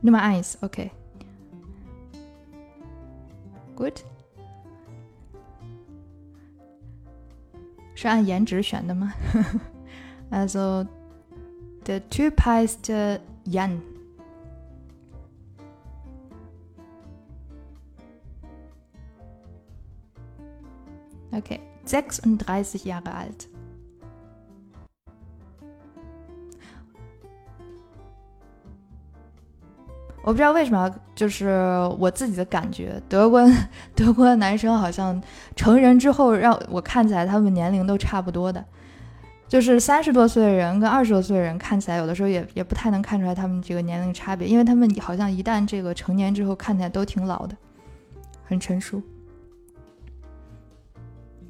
[0.00, 0.90] Nummer eins, okay.
[3.76, 3.96] Gut.
[7.94, 9.12] 是按颜值选的吗？
[10.30, 10.86] Also
[11.86, 12.90] der Typ heißt
[13.44, 13.82] Jan.
[21.32, 23.48] Okay, 36 Jahre alt.
[30.24, 31.48] 我不知道为什么，就是
[31.98, 33.42] 我自己的感觉，德国
[33.96, 35.20] 德国的男生好像
[35.56, 38.64] 成人之后，让我看起来他们年龄都差不多的，
[39.52, 47.54] 就是三十多岁的人跟二十多岁的人看起来，有的时候也也不太能看出来他们这个年龄差别，因为他们好像一旦这个成年之后，看起来都挺老的，
[48.46, 49.02] 很成熟。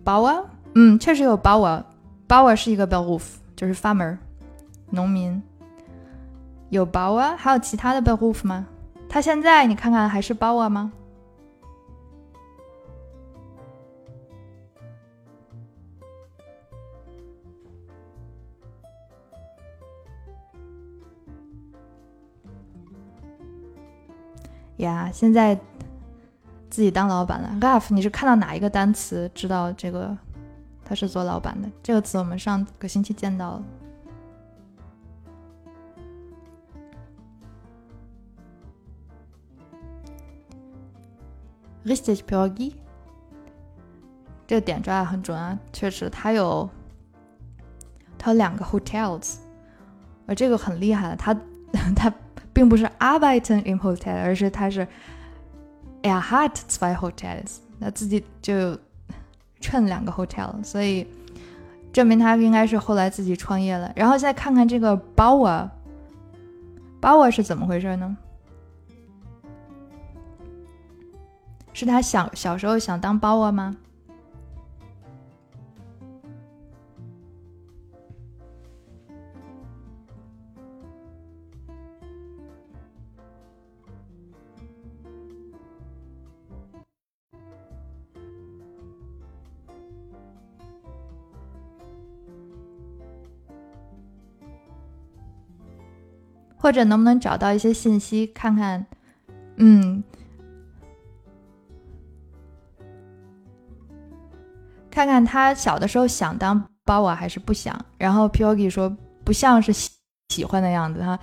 [0.05, 0.43] Bauer，
[0.75, 3.23] 嗯，确实有 Bauer，Bauer 是一个 Beruf，
[3.55, 4.19] 就是 farmer，
[4.91, 5.41] 农民。
[6.71, 8.67] 有 Bauer，，还有其他的 beruf 吗？
[9.09, 10.93] 他现在你看看还是 Bauer 吗？
[24.79, 25.55] 呀，现在
[26.71, 27.57] 自己当老板了。
[27.61, 30.17] Raf，你是看到哪一个单词知道这个
[30.85, 31.69] 他是做老板的？
[31.83, 33.65] 这个词我们上个星期见到了。
[41.85, 42.75] Richtig, Pierogi。
[44.47, 46.69] 这个点抓的很准啊，确实，它有，
[48.19, 49.37] 它有两个 hotels，
[50.27, 51.35] 而这个很厉害的，它
[51.97, 52.13] 它
[52.63, 54.87] 并不是 arbeiten im Hotel，而是它是
[56.03, 58.79] er hat zwei Hotels，那自己就
[59.59, 61.05] 趁两个 hotel，所以
[61.93, 63.93] 证明他应该是后来自己创业了。
[63.97, 68.17] 然后再看看这个 Bauer，Bauer 是怎么回事呢？
[71.73, 73.77] 是他想小时候想当包啊吗？
[96.63, 98.87] 或者能不能找到一些信息，看看，
[99.57, 100.05] 嗯。
[104.89, 109.91] 看看他小的时候想当包娃还是不想，然后 p o g i 说不像是喜
[110.29, 111.19] 喜欢的样子哈。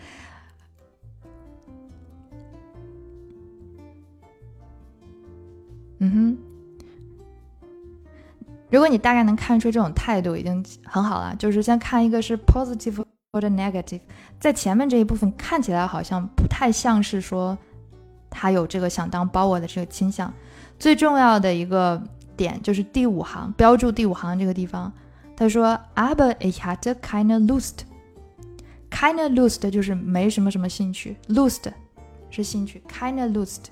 [5.99, 6.37] 嗯哼，
[8.69, 11.33] 如果你大概能看出这种态度，已经很好了。
[11.37, 14.01] 就是先看一个是 positive 或者 negative，
[14.39, 17.55] 在前面这一部分看起来好像不太像是说
[18.27, 20.33] 他有这个想当 Bauer 的这个倾向。
[20.79, 22.01] 最重要的一个
[22.35, 24.91] 点就是第五行标注第五行这个地方，
[25.35, 27.81] 他说 Aber ich hatte keine Lust。
[28.89, 31.71] Keine Lust 就是没什么什么兴趣，Lust
[32.31, 33.65] 是兴趣，Kinda Lust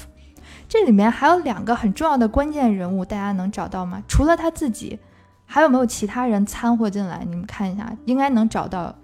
[0.68, 4.02] 这里面还有两个很重要的关键人物，大家能找到吗？
[4.06, 4.98] 除了他自己，
[5.46, 7.24] 还有没有其他人掺和进来？
[7.24, 8.94] 你们看一下，应该能找到。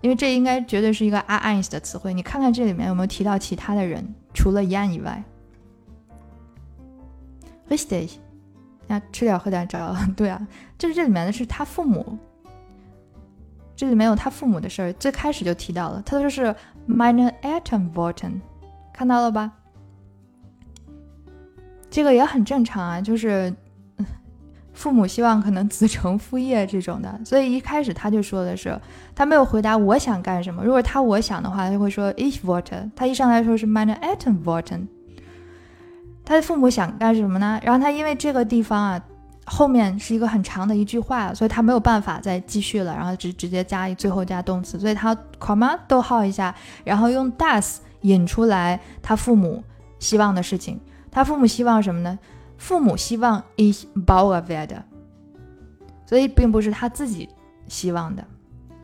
[0.00, 5.24] 因为这应该绝对是一个 a i n s 的词汇，你看看这里面有没有提到其他的人，除了 Yan 以外。
[7.68, 8.12] Richtig，
[8.86, 10.46] 那吃点喝点找到了， 对啊，
[10.78, 12.16] 就是这里面的是他父母，
[13.74, 16.54] 这里面有他父母的事儿，最开始就提到了，他说是
[16.88, 18.40] Meine Eltern wollten，
[18.92, 19.52] 看到了吧？
[21.90, 23.54] 这个也很正常啊，就是。
[24.74, 28.80] 父母希望可能子承父业这种的，所以一开始他就说的是，
[29.12, 30.62] 他没有回答我想干什么。
[30.62, 32.88] 如果他我想的话，他就会说 ich wollte。
[32.94, 34.86] 他一上来说是 meine Eltern wollten。
[36.24, 37.58] 他的父母想干什么呢？
[37.64, 39.02] 然后他因为这个地方啊，
[39.46, 49.64] 后面是一个很长的一句话，所以他没有办法再继续了，然后直直接加一最后加动词，所以他 comma 逗号一下，然后用 das 引出来他父母
[49.98, 50.78] 希望的事情。
[51.11, 52.17] 他父母希望什么呢？
[52.57, 54.83] 父母希望 ich baue werde，
[56.05, 57.29] 所以并不是他自己
[57.67, 58.23] 希望的。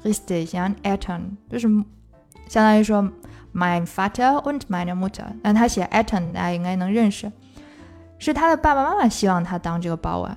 [0.03, 1.67] Richtig, an Eltern 就是
[2.47, 3.09] 相当于说
[3.53, 7.31] mein Vater und meine Mutter，但他写 Eltern 大家应该能认识，
[8.17, 10.31] 是他的爸爸妈妈希望他当这个 Bauer。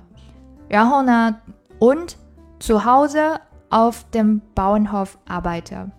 [0.67, 1.41] 然后呢，
[1.79, 2.13] und
[2.59, 5.89] zu Hause auf dem Bauernhof arbeite，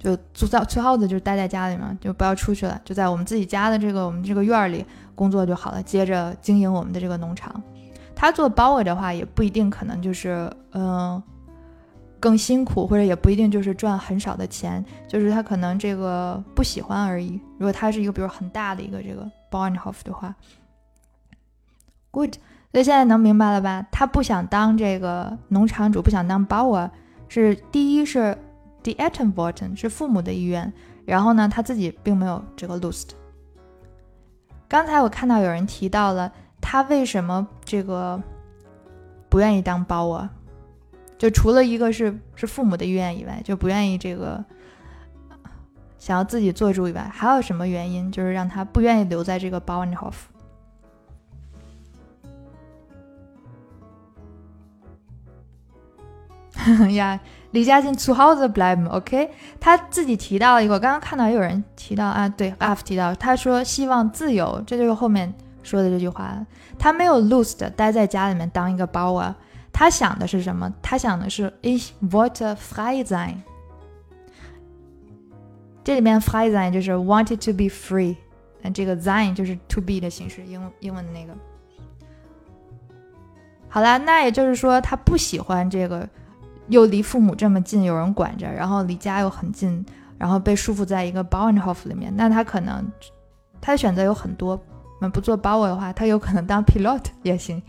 [0.00, 4.84] 就租在 zu Hause 就是待在家里嘛，就不要出去了，就在我们自己家的这个我们这个院儿里。
[5.12, 7.62] 工作就好了，接着经营我们的这个农场。
[8.16, 11.22] 他做包围的话，也不一定可能就是嗯
[12.18, 17.38] 更辛苦，或者也不一定就是赚很少的钱，就是他可能这个不喜欢而已。
[17.58, 20.34] 如果他是一个比如很大的一个这个 barnhof 的话
[22.10, 22.36] ，Good，
[22.72, 23.86] 所以现在能明白了吧？
[23.92, 26.88] 他不想当这个农场主，不想当 Bauer，
[27.28, 28.38] 是第一是
[28.82, 30.72] the e t o n b o r t o n 是父母的意愿，
[31.04, 33.10] 然后呢，他自己并没有这个 Lust。
[34.68, 38.22] 刚才我看到有人提到了他为什么这个
[39.28, 40.30] 不愿意当包啊？
[41.18, 44.42] 就除了一个是是父母的意愿以外，就不愿意这个
[45.98, 48.10] 想要自己做主以外，还有什么原因？
[48.10, 49.84] 就是让他不愿意留在这个包
[56.94, 57.20] 呀。
[57.52, 59.28] 李佳欣 to how the blame，OK？
[59.58, 65.34] 他自己提到一个，刚刚看到也有人提到啊，对，F 提到，他说希望自由，这就是后面
[65.64, 66.32] 说的这句话。
[66.78, 69.36] 他没有 lose 的待在家里面当一个包啊，
[69.72, 70.72] 他想的是什么？
[70.80, 73.34] 他想的是 ich wollte frei sein。
[75.82, 78.14] 这里面 frei sein 就是 wanted to be free，
[78.62, 81.34] 那这个 sein 就是 to be 的形式，英英文的那个。
[83.68, 86.08] 好啦，那也就是说他不喜欢这个。
[86.70, 89.84] 又离父母这么近，有人管着，然后离家又很近，
[90.16, 92.90] 然后被束缚在一个 Bauernhof 里面，那他可能
[93.60, 94.58] 他的选择有很多。
[95.02, 97.62] 那不做 Bauer 的话，他有可能当 pilot 也行。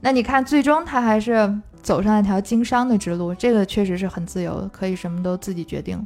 [0.00, 6.04] 那你看，最终他还是走上了一条经商的之路，这个确实是很自由，可以什么都自己决定。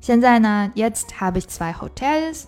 [0.00, 2.44] 现在呢，Jetzt habe ich zwei Hotels。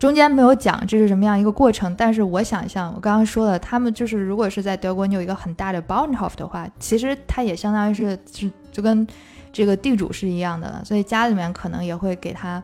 [0.00, 9.06] 中间没有讲这是什么样一个过程，但是我想象，我刚刚说了，他们就是如果是在德国，你有一个很大的 b o u n h o f 的话，其实它也相当于是是就跟
[9.52, 12.62] 这个地主是一样的了，所以家里面可能也会给他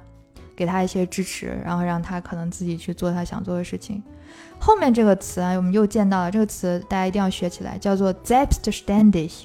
[0.56, 4.02] 给他一些支持，然后让他可能自己去做他想做的事情。
[4.58, 9.42] 后面这个词啊，我们又见到了这个词，大家一定要学起来，叫做 selbstständig。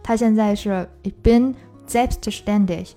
[0.00, 1.54] 他现在是 ich bin
[1.88, 2.96] s e p s t s t a n d i s h。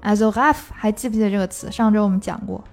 [0.00, 1.70] a s o Ralf 还记不记得这个词？
[1.70, 2.64] 上周我们讲过。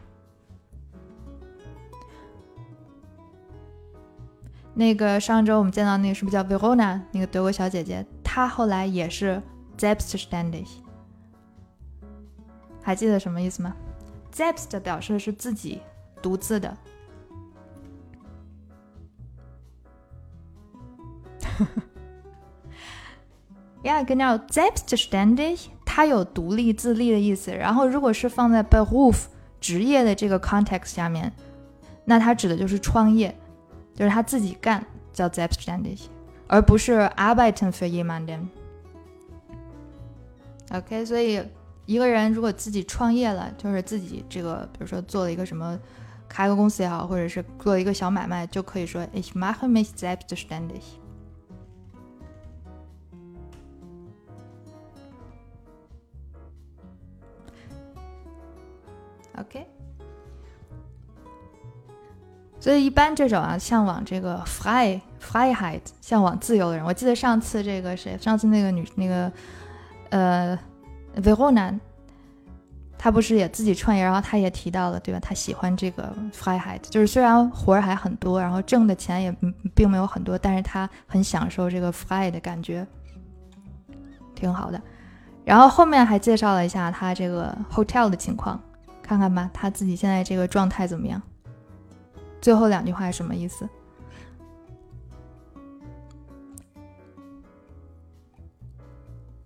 [4.79, 8.05] 那个上周我们见到那个是不是叫 Verona 那个德国小姐姐？
[8.23, 9.41] 她后来也是
[9.77, 10.65] selbstständig，
[12.81, 13.75] 还记得什么意思吗
[14.33, 15.81] ？Zepest 表示的是自己、
[16.21, 16.77] 独自的。
[23.83, 27.51] Ja, genau, selbstständig，它有独立、自立的意思。
[27.51, 29.25] 然后，如果是放在 Beruf
[29.59, 31.33] 职业的这个 context 下面，
[32.05, 33.37] 那它指的就是创业。
[33.99, 34.81] 就是他自己干
[35.11, 36.03] 叫 selbstständig，
[36.47, 38.47] 而不是 arbeiten für jemanden。
[40.71, 41.43] OK，所以
[41.85, 45.77] 一个人如果自己创业了，就是自己这个，比如说做了一个什么，
[46.29, 50.83] 开个公司也好，或者是做一个小买卖，就可以说 ich mache mich selbstständig。
[59.37, 59.78] OK。
[62.59, 69.31] 所以一般这种啊，向往这个 fly freiheit，向往自由的人，我记得上次这个谁，上次那个女那个
[70.09, 70.59] 呃
[71.15, 71.79] Verona，
[72.97, 75.19] 她不是也自己创业，然后她也提到了，对吧？
[75.21, 79.33] 她喜欢这个 freiheit，就是虽然活儿还很多，然后挣的钱也
[79.73, 82.85] 并没有很多，但是她很享受这个 fly 的感觉，
[84.35, 84.81] 挺好的。
[85.45, 88.61] 然后后面还介绍了一下她这个 hotel 的情况，
[89.01, 91.21] 看看吧，她自己现在这个状态怎么样？
[92.41, 93.67] 最后两句话是什么意思？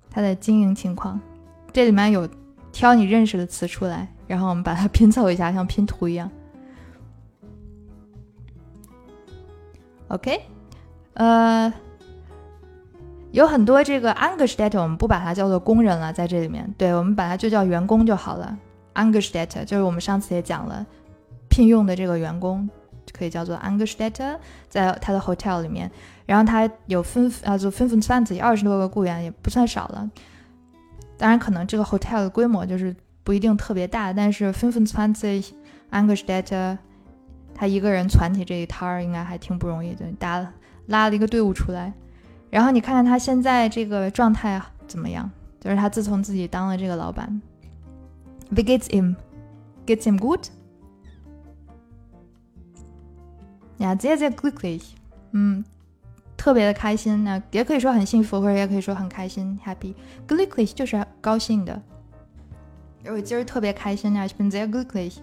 [0.09, 1.19] 它的经营情况，
[1.71, 2.29] 这里面有
[2.71, 6.29] 挑你认识的词出来，然后我们把它拼凑一下，像拼图一样。
[10.09, 10.39] OK，
[11.15, 11.73] 呃，
[13.31, 18.55] 有很多这个 Angestellte，我们不把它叫做工人了，在这里面，对我们把它就叫员工就好了。
[18.93, 20.85] Angestellte 就是我们上次也讲了，
[21.49, 22.69] 聘用的这个员工。
[23.11, 24.37] 可以叫做 Angestellte，
[24.69, 25.91] 在他的 hotel 里面，
[26.25, 30.09] 然后他有分啊，就分分三子，二十多个雇员也不算少了。
[31.17, 35.27] 当然，可能这个 hotel 的规模就是不一定特别大，但是分分三子
[35.91, 36.77] Angestellte，
[37.53, 40.51] 他一个人攒起这一摊儿，应该还挺不容易的，搭
[40.87, 41.93] 拉了一个队伍出来。
[42.49, 45.29] 然后你看看他现在这个状态怎么样？
[45.59, 47.41] 就是他自从自己当了这个老板
[48.49, 50.47] ，we geht's ihm？Geht's ihm gut？
[53.77, 54.83] 呀，sehr sehr glücklich，
[55.31, 55.63] 嗯，
[56.37, 59.95] 特别的开心呢，也可以说很幸福，或者也可以说很开心，happy。
[60.27, 61.81] glücklich 就是高兴的。
[63.05, 65.17] 我今儿特别开心呀，ich bin sehr glücklich。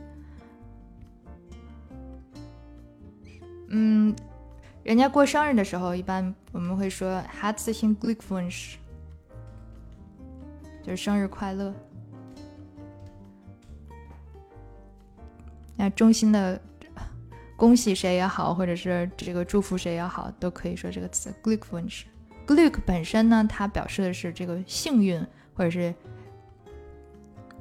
[3.69, 4.15] 嗯，
[4.83, 8.75] 人家过生日的时候，一般我们会说 herzlichen Glückwunsch，
[10.83, 11.73] 就是生日快乐。
[15.77, 16.61] 那衷心的。
[17.61, 22.05] 恭喜谁也好，或者是这个祝福谁也好，都可以说这个词 Glückwunsch。
[22.47, 25.95] Glück 本身呢，它表示的是这个幸运或者是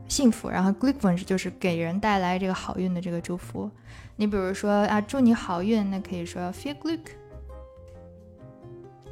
[0.08, 3.70] 幸福，然后 Glückwunsch 就是给人带来这个好运的这个祝福。
[4.16, 7.02] 你比如说啊，祝你好运，那可以说 viel Glück，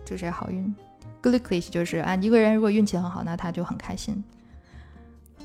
[0.06, 0.74] 祝谁好运。
[1.22, 4.24] Glücklich 就是啊，一个人如果运气很好，那他就很开心。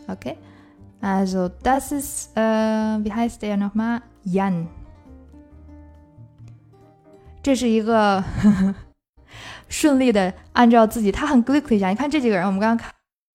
[0.07, 4.67] OK，also das ist äh wie heißt der nochmal Jan。
[7.43, 8.23] 这是一个
[9.69, 11.89] 顺利的，按照自己，他很 glücklich 下。
[11.89, 12.93] 你看这几个人，我们刚刚看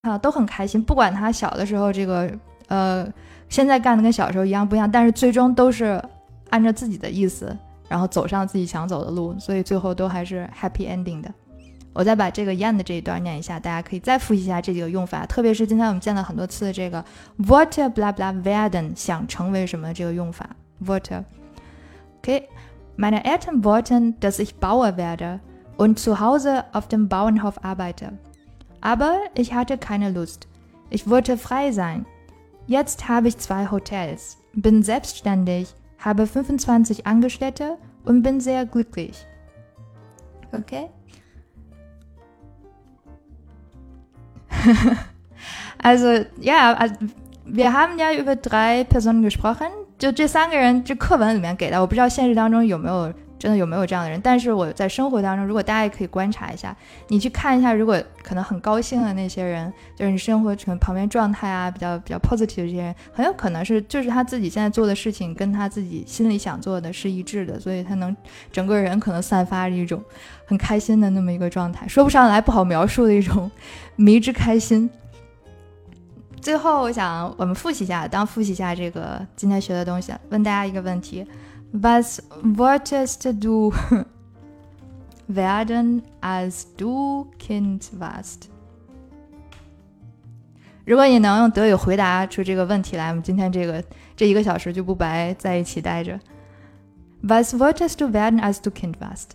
[0.10, 0.82] 啊，都很开心。
[0.82, 2.32] 不管他小的时候这个，
[2.68, 3.06] 呃，
[3.50, 6.02] 现在干的跟小时候一样不一样，但是最终都是
[6.50, 7.54] 按照自己的意思，
[7.90, 11.30] 然后走上自己想走的路，所以最后都还是 happy ending 的。
[11.92, 17.04] 我再把这个 Yan 的这一段念一下，大家可以再复习一下这几个用法，特别是今天我们见了很多次的这个
[17.40, 20.48] water blah blah werden 想成为什么这个用法
[20.86, 22.48] water，OK。
[22.98, 25.40] Meine Eltern wollten, dass ich Bauer werde.
[25.78, 28.18] und zu Hause auf dem Bauernhof arbeite.
[28.82, 30.48] Aber ich hatte keine Lust.
[30.90, 32.08] Ich wollte frei sein.
[32.66, 39.28] Jetzt habe ich zwei Hotels, bin selbstständig, habe 25 Angestellte und bin sehr glücklich.
[40.52, 40.90] Okay?
[45.78, 46.88] also, ja,
[47.46, 49.68] wir haben ja über drei Personen gesprochen，
[49.98, 54.20] 就这三个人，这课文里面给的，我不知道现实当中有没有真的有没有这样的人？
[54.24, 56.76] 但是我在生活当中，如果大家也可以观察一下，
[57.08, 68.16] 你去看一下，如果可能很高兴的那些人，就是你生活可能旁边状态啊比较比较 positive 的这些人，很有可能是就是他自己现在做的事情跟他自己心里想做的是一致的，所以他能
[68.52, 70.04] 整个人可能散发着一种
[70.46, 73.50] 很开心的那么一个状态，说不上来，不好描述的一种
[73.98, 74.88] 迷之开心。
[76.42, 81.26] 最后，我想我们复习一下，当复习一下这个今天学的东西，问大家一个问题。
[81.74, 83.74] Was wolltest du
[85.28, 88.44] werden, als du Kind warst？
[90.86, 93.84] 如果你能用德语回答出这个问题来，我们今天这个
[94.16, 96.18] 这一个小时就不白在一起待着。
[97.24, 99.32] Was wolltest du werden, als du Kind warst？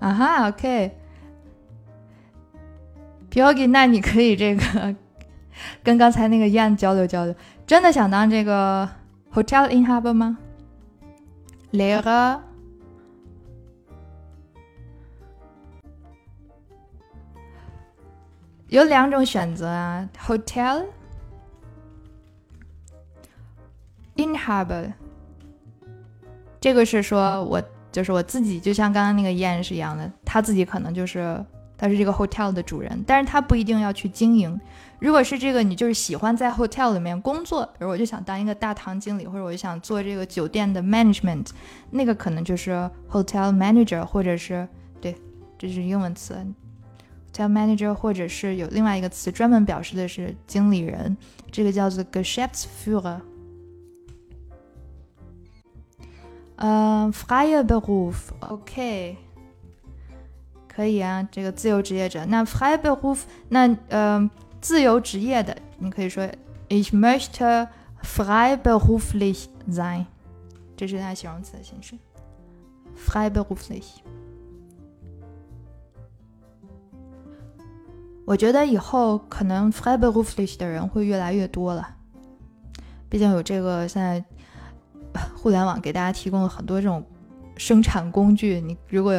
[0.00, 1.03] 啊哈，OK。
[3.34, 4.94] Piogi，那你可以这个
[5.82, 7.34] 跟刚才那个 Yan 交流交流。
[7.66, 8.88] 真的想当这个
[9.32, 10.38] hotel inhaber 吗
[11.72, 12.38] ？Lehrer
[18.68, 20.84] 有两种选择啊，hotel
[24.14, 24.92] inhaber，
[26.60, 27.60] 这个是说我
[27.90, 31.44] 就是我自己，就像刚刚那个 Yan 是一样的，他自己可能就是
[31.84, 34.58] 他是这个 hotel 的主人，但是他不一定要去经营。
[35.00, 41.48] 如果是这个，你就是喜欢在 hotel 里面工作，比如我就想当一个大堂经理，或者我就想做这个酒店的 management，
[41.90, 42.70] 那个可能就是
[43.10, 44.66] hotel manager，或者是
[44.98, 45.14] 对，
[45.58, 46.34] 这是英文词
[47.30, 51.14] ，hotel manager，或者是有另外一个词专门表示的是经理人，
[51.52, 53.20] 这个叫做 Geschäftsführer。
[56.56, 59.18] 呃，freie Beruf，OK，
[60.74, 62.24] 可以啊，这个自由职业者。
[62.26, 64.30] 那 freiberuf 那呃。
[64.64, 66.26] 自由职业的，你可以说
[66.70, 67.68] Ich möchte
[68.02, 70.06] freiberuflich sein，
[70.74, 71.94] 这是它形容词的形式。
[72.96, 73.84] freiberuflich。
[78.24, 81.86] 我觉得以后可能 freiberuflich 的人会越来越多了，
[83.10, 84.24] 毕竟有这个现在
[85.36, 87.04] 互联网给大家提供了很多这种
[87.58, 88.62] 生产工具。
[88.62, 89.12] 你如果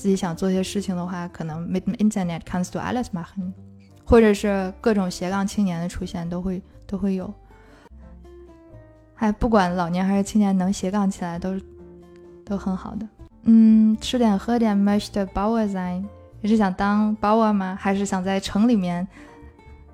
[0.00, 3.52] 自己想做些事情的话，可能 m i t internet comes to alles machen。
[4.02, 7.32] 或者是各种斜杠青年的出现都会都会有，
[9.14, 11.54] 还不管老年还是青年能斜杠起来都
[12.46, 13.06] 都很好的。
[13.42, 16.02] 嗯，吃点喝点，möchte Bauer sein，
[16.40, 17.76] 你是想当 Bauer 吗？
[17.78, 19.06] 还是想在城里面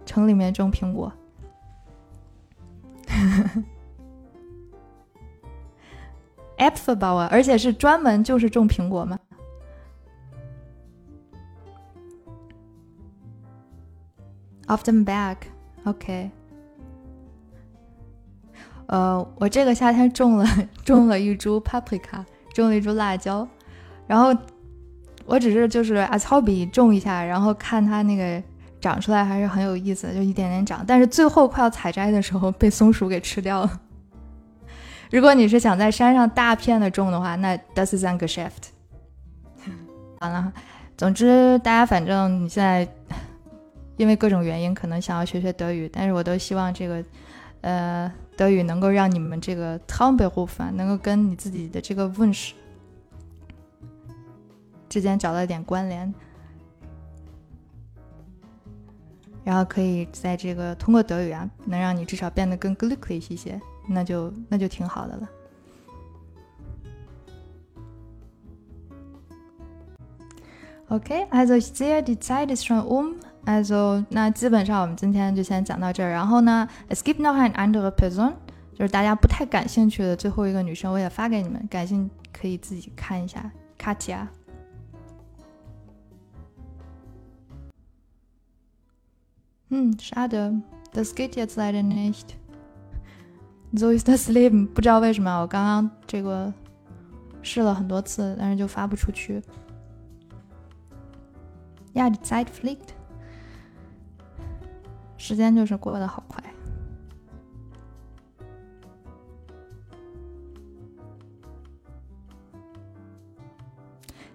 [0.07, 1.13] 城里面种苹果？
[6.57, 9.19] Apfelbauer，而且是专门就是种苹果吗
[14.67, 16.31] ？Off them back，OK。
[18.87, 20.47] 呃，我这个夏天种了
[20.85, 23.47] 种了一株 paprika，种了一株辣椒，
[24.07, 24.33] 然后
[25.25, 28.41] 我只是就是 as hobby 种一下，然后看它那个
[28.81, 30.85] 长出来还是很有意思，就一点点长。
[30.87, 33.81] 但是最后快要采摘的时候被松鼠给吃掉了。
[35.11, 38.71] 如果你是想在山上大片的种的话，那 das ist ein Geschäft。
[40.21, 40.53] 完了，
[40.97, 42.87] 总之大家反正你现在。
[43.97, 47.05] 因为各种原因，可能想要学学德语，但是我都希望这个，
[47.63, 52.57] 呃，德语能够让你们这个 t o m b e r u f 能够跟你自己的这个 w u n s h
[54.89, 56.13] 之间找到点关联，
[59.45, 65.29] 然后可以在这个通过德语啊，能让你至少变得更 glücklich 一些，那就那就挺好的了。
[70.89, 73.17] Okay，also ich sehe, die Zeit ist schon um.
[73.47, 76.11] Also，那基本上我们今天就先讲到这儿。
[76.11, 78.35] 然后呢，es gibt noch eine andere Person，
[78.75, 83.53] 就是大家不太感兴趣的最后一个女生，我也发给你们，感兴趣可以自己看一下。
[83.79, 84.27] Katja。
[89.69, 92.35] 嗯，schade，das geht jetzt leider nicht。
[93.75, 94.67] So ist das Leben。
[94.67, 96.53] 不知道为什么，我刚刚这个
[97.43, 99.41] 试了很多次，但是就发不出去。
[101.95, 102.96] Ja, die Zeit fliegt。
[105.27, 106.41] 时间就是过得好快。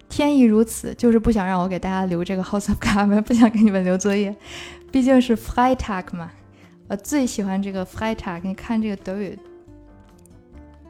[0.06, 4.36] 天意如此，就是不想让我给大家留这个 house of gab，不想给你们留作业。
[4.90, 6.30] 毕竟是 Freitag 嘛，
[6.88, 8.42] 我最喜欢这个 Freitag。
[8.44, 9.38] 你看这个德语，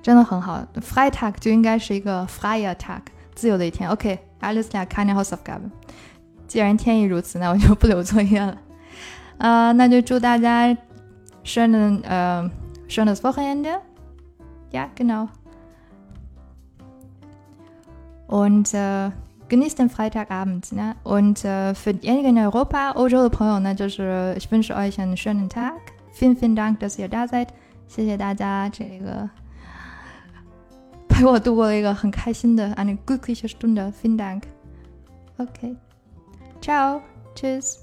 [0.02, 0.66] 真的很好。
[0.80, 3.02] Freitag 就应该是一个 Freier Tag，
[3.36, 3.88] 自由的一天。
[3.88, 5.70] OK，alles klar, keine Hausaufgabe。
[6.48, 8.58] 既然天意如此，那我就不留作业了。
[9.41, 10.75] 啊，那就祝大家
[11.43, 12.49] schönen 呃
[12.87, 15.29] schönes Wochenende。Ja, genau.
[18.27, 19.11] Und äh,
[19.47, 20.71] genießt den Freitagabend.
[20.73, 20.95] Ne?
[21.03, 23.73] Und äh, für diejenigen in Europa, Ojo Ponyo, ne,
[24.37, 25.79] ich wünsche euch einen schönen Tag.
[26.11, 27.47] Vielen, vielen Dank, dass ihr da seid.
[27.87, 29.29] 谢谢大家这个
[31.07, 33.93] 陪我度过了一个很开心的 eine glückliche Stunde.
[33.93, 34.43] Vielen Dank.
[35.37, 35.77] Okay.
[36.61, 37.01] Ciao.
[37.33, 37.80] Tschüss.